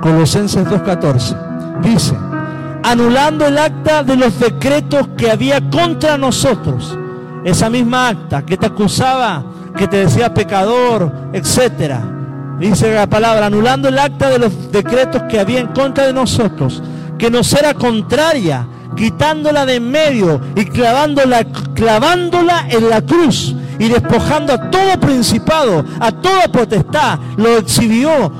[0.00, 1.49] Colosenses 2.14.
[1.82, 2.14] Dice,
[2.82, 6.96] anulando el acta de los decretos que había contra nosotros.
[7.44, 9.42] Esa misma acta que te acusaba,
[9.76, 12.02] que te decía pecador, etcétera.
[12.58, 16.82] Dice la palabra, anulando el acta de los decretos que había en contra de nosotros,
[17.18, 23.88] que nos era contraria, quitándola de en medio y clavándola, clavándola en la cruz y
[23.88, 28.30] despojando a todo principado, a toda potestad, lo exhibió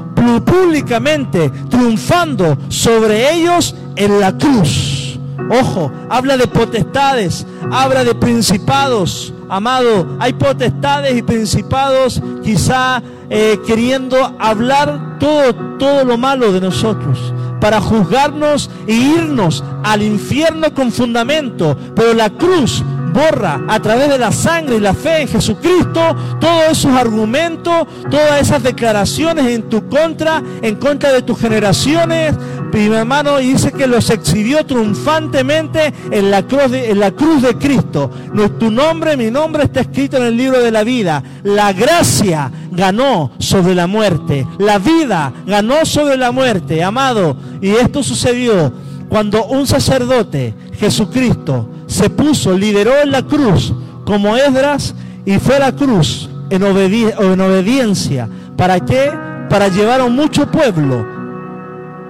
[0.44, 5.18] públicamente, triunfando sobre ellos en la cruz.
[5.50, 9.32] Ojo, habla de potestades, habla de principados.
[9.48, 17.32] Amado, hay potestades y principados quizá eh, queriendo hablar todo, todo lo malo de nosotros
[17.60, 21.76] para juzgarnos e irnos al infierno con fundamento.
[21.94, 22.82] Pero la cruz
[23.12, 28.40] borra a través de la sangre y la fe en Jesucristo todos esos argumentos, todas
[28.40, 32.34] esas declaraciones en tu contra, en contra de tus generaciones.
[32.72, 37.42] Mi hermano y dice que los exhibió triunfantemente en la cruz de, en la cruz
[37.42, 38.10] de Cristo.
[38.58, 41.22] Tu nombre, mi nombre está escrito en el libro de la vida.
[41.42, 44.46] La gracia ganó sobre la muerte.
[44.58, 47.36] La vida ganó sobre la muerte, amado.
[47.60, 48.72] Y esto sucedió
[49.08, 51.68] cuando un sacerdote, Jesucristo,
[52.00, 53.74] se puso, lideró en la cruz
[54.06, 54.94] como Esdras
[55.26, 58.26] y fue a la cruz en, en obediencia.
[58.56, 59.12] ¿Para qué?
[59.50, 61.06] Para llevar a mucho pueblo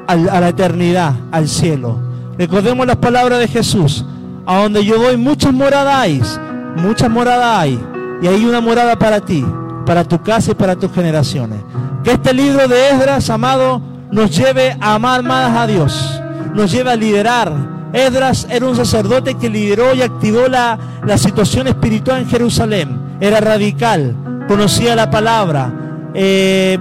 [0.07, 1.99] a, la eternidad, al cielo.
[2.39, 4.05] Recordemos las palabras de Jesús.
[4.47, 6.23] A donde yo voy, muchas moradas hay.
[6.77, 7.81] Muchas moradas hay.
[8.23, 9.45] Y hay una morada para ti,
[9.87, 11.61] para tu casa y para tus generaciones.
[12.05, 13.83] Que este libro de Esdras, amado,
[14.13, 16.21] nos lleve a amar más a Dios.
[16.55, 20.79] Nos lleve a liderar Edras era un sacerdote que lideró y activó la,
[21.17, 23.01] situación espiritual en Jerusalén.
[23.21, 24.15] Era radical,
[24.49, 26.79] conocía la palabra, eh,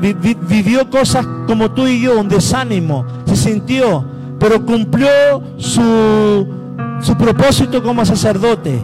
[0.48, 4.06] vivió cosas como tú y yo, un desánimo, se sintió,
[4.40, 5.10] pero cumplió
[5.58, 6.48] su,
[7.02, 8.84] su propósito como sacerdote.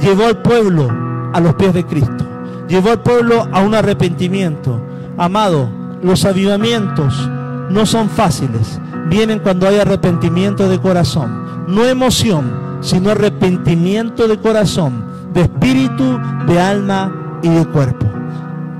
[0.00, 0.88] Llevó al pueblo
[1.32, 2.24] a los pies de Cristo.
[2.68, 4.80] Llevó al pueblo a un arrepentimiento.
[5.18, 5.68] Amado,
[6.02, 7.28] los avivamientos
[7.68, 8.80] no son fáciles.
[9.08, 16.60] Vienen cuando hay arrepentimiento de corazón no emoción, sino arrepentimiento de corazón, de espíritu, de
[16.60, 18.06] alma y de cuerpo.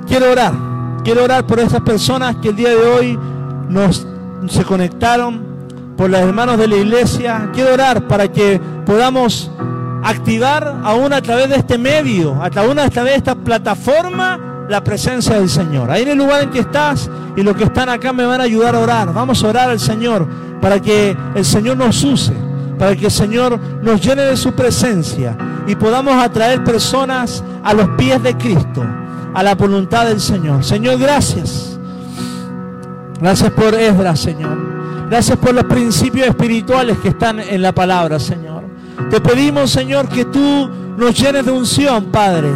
[0.06, 0.52] Quiero orar,
[1.02, 3.18] quiero orar por esas personas que el día de hoy
[3.68, 4.06] nos
[4.48, 5.54] se conectaron,
[5.96, 7.50] por los hermanos de la iglesia.
[7.54, 9.50] Quiero orar para que podamos
[10.02, 15.48] activar aún a través de este medio, a través de esta plataforma, la presencia del
[15.48, 15.90] Señor.
[15.90, 18.44] Ahí en el lugar en que estás y los que están acá me van a
[18.44, 19.12] ayudar a orar.
[19.12, 20.26] Vamos a orar al Señor
[20.60, 22.34] para que el Señor nos use
[22.84, 25.34] para que el Señor nos llene de su presencia
[25.66, 28.84] y podamos atraer personas a los pies de Cristo,
[29.32, 30.62] a la voluntad del Señor.
[30.62, 31.78] Señor, gracias.
[33.18, 34.58] Gracias por Esdras, Señor.
[35.08, 38.64] Gracias por los principios espirituales que están en la palabra, Señor.
[39.08, 40.68] Te pedimos, Señor, que tú
[40.98, 42.50] nos llenes de unción, Padre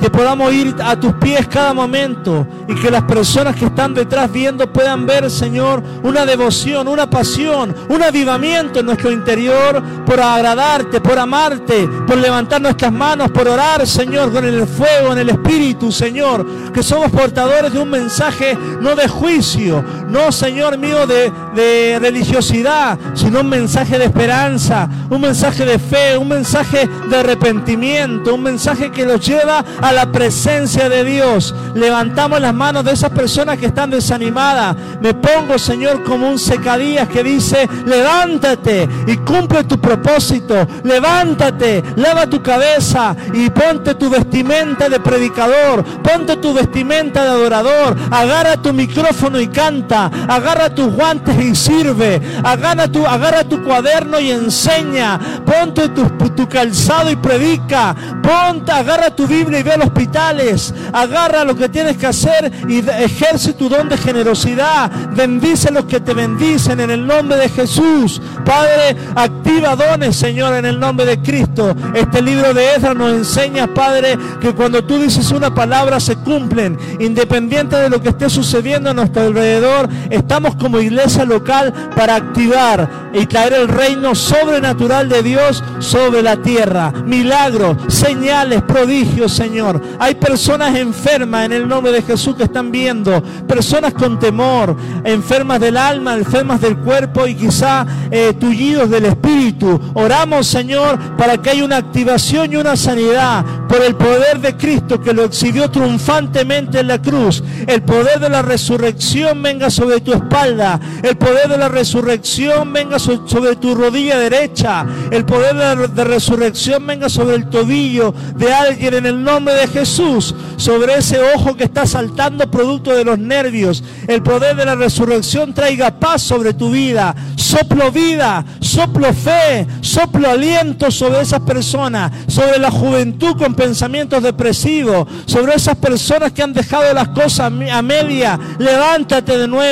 [0.00, 4.30] que podamos ir a tus pies cada momento y que las personas que están detrás
[4.30, 11.00] viendo puedan ver, Señor, una devoción, una pasión, un avivamiento en nuestro interior por agradarte,
[11.00, 15.90] por amarte, por levantar nuestras manos, por orar, Señor, con el fuego, en el Espíritu,
[15.90, 22.98] Señor, que somos portadores de un mensaje no de juicio, no, Señor mío, de, religiosidad,
[23.14, 28.90] sino un mensaje de esperanza, un mensaje de fe, un mensaje de arrepentimiento, un mensaje
[28.90, 31.54] que los lleva a la presencia de Dios.
[31.74, 34.76] Levantamos las manos de esas personas que están desanimadas.
[35.00, 40.66] Me pongo, Señor, como un secadías que dice, levántate y cumple tu propósito.
[40.82, 45.84] Levántate, lava tu cabeza y ponte tu vestimenta de predicador.
[46.02, 47.96] Ponte tu vestimenta de adorador.
[48.10, 49.93] Agarra tu micrófono y canta.
[49.94, 52.20] Agarra tus guantes y sirve.
[52.42, 55.18] Agarra tu, agarra tu cuaderno y enseña.
[55.44, 57.94] Ponte tu, calzado y predica.
[58.22, 60.74] Ponte, agarra tu Biblia y ve a los hospitales.
[60.92, 64.90] Agarra lo que tienes que hacer y ejerce tu don de generosidad.
[65.14, 68.20] Bendice a los que te bendicen en el nombre de Jesús.
[68.44, 71.74] Padre, activa dones, Señor, en el nombre de Cristo.
[71.94, 76.78] Este libro de Ezra nos enseña, Padre, que cuando tú dices una palabra se cumplen.
[77.00, 83.10] Independiente de lo que esté sucediendo a nuestro alrededor, estamos como iglesia local para activar
[83.12, 86.92] y traer el reino sobrenatural de Dios sobre la tierra.
[87.04, 89.80] Milagros, señales, prodigios, Señor.
[89.98, 95.60] Hay personas enfermas en el nombre de Jesús que están viendo, personas con temor, enfermas
[95.60, 99.80] del alma, enfermas del cuerpo y quizá eh, tullidos del espíritu.
[99.94, 105.00] Oramos, Señor, para que haya una activación y una sanidad por el poder de Cristo
[105.00, 107.42] que lo exhibió triunfantemente en la cruz.
[107.66, 110.80] El poder de la resurrección venga sobre tu espalda.
[111.02, 114.86] El poder de la resurrección venga sobre tu rodilla derecha.
[115.10, 120.34] El poder de resurrección venga sobre el tobillo de alguien en el nombre de Jesús.
[120.56, 123.82] Sobre ese ojo que está saltando producto de los nervios.
[124.06, 127.14] El poder de la resurrección traiga paz sobre tu vida.
[127.36, 132.12] Soplo vida, soplo fe, soplo aliento sobre esas personas.
[132.28, 135.08] Sobre la juventud con pensamientos depresivos.
[135.26, 138.38] Sobre esas personas que han dejado las cosas a media.
[138.58, 139.63] Levántate de nuevo.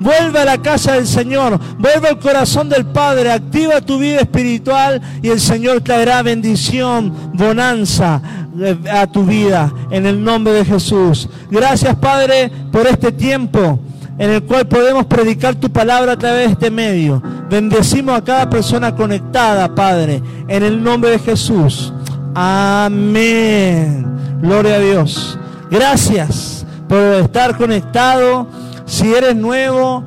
[0.00, 1.58] Vuelve a la casa del Señor.
[1.78, 3.30] Vuelve al corazón del Padre.
[3.30, 8.20] Activa tu vida espiritual y el Señor traerá bendición, bonanza
[8.58, 11.28] eh, a tu vida en el nombre de Jesús.
[11.50, 13.78] Gracias Padre por este tiempo
[14.18, 17.22] en el cual podemos predicar tu palabra a través de este medio.
[17.50, 21.92] Bendecimos a cada persona conectada, Padre, en el nombre de Jesús.
[22.34, 24.06] Amén.
[24.40, 25.38] Gloria a Dios.
[25.70, 28.46] Gracias por estar conectado.
[28.86, 30.02] Si eres nuevo,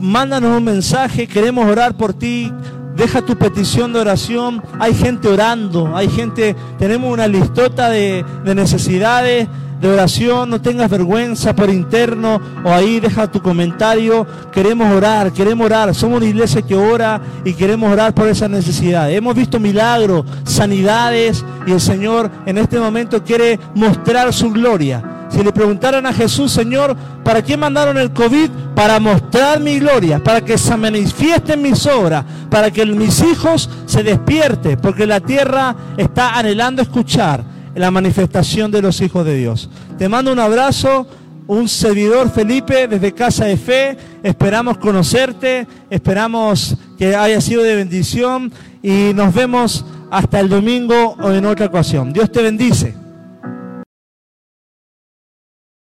[0.00, 1.26] mándanos un mensaje.
[1.26, 2.52] Queremos orar por ti.
[2.96, 4.62] Deja tu petición de oración.
[4.80, 5.96] Hay gente orando.
[5.96, 9.48] Hay gente, tenemos una listota de, de necesidades
[9.80, 14.26] de oración, no tengas vergüenza por interno o ahí deja tu comentario.
[14.50, 15.94] Queremos orar, queremos orar.
[15.94, 19.10] Somos una iglesia que ora y queremos orar por esa necesidad.
[19.10, 25.13] Hemos visto milagros, sanidades y el Señor en este momento quiere mostrar su gloria.
[25.34, 28.50] Si le preguntaran a Jesús, Señor, ¿para qué mandaron el COVID?
[28.76, 34.04] Para mostrar mi gloria, para que se manifiesten mis obras, para que mis hijos se
[34.04, 37.42] despierten, porque la tierra está anhelando escuchar
[37.74, 39.68] la manifestación de los hijos de Dios.
[39.98, 41.08] Te mando un abrazo,
[41.48, 43.98] un servidor Felipe desde Casa de Fe.
[44.22, 48.52] Esperamos conocerte, esperamos que haya sido de bendición
[48.84, 52.12] y nos vemos hasta el domingo o en otra ocasión.
[52.12, 53.03] Dios te bendice.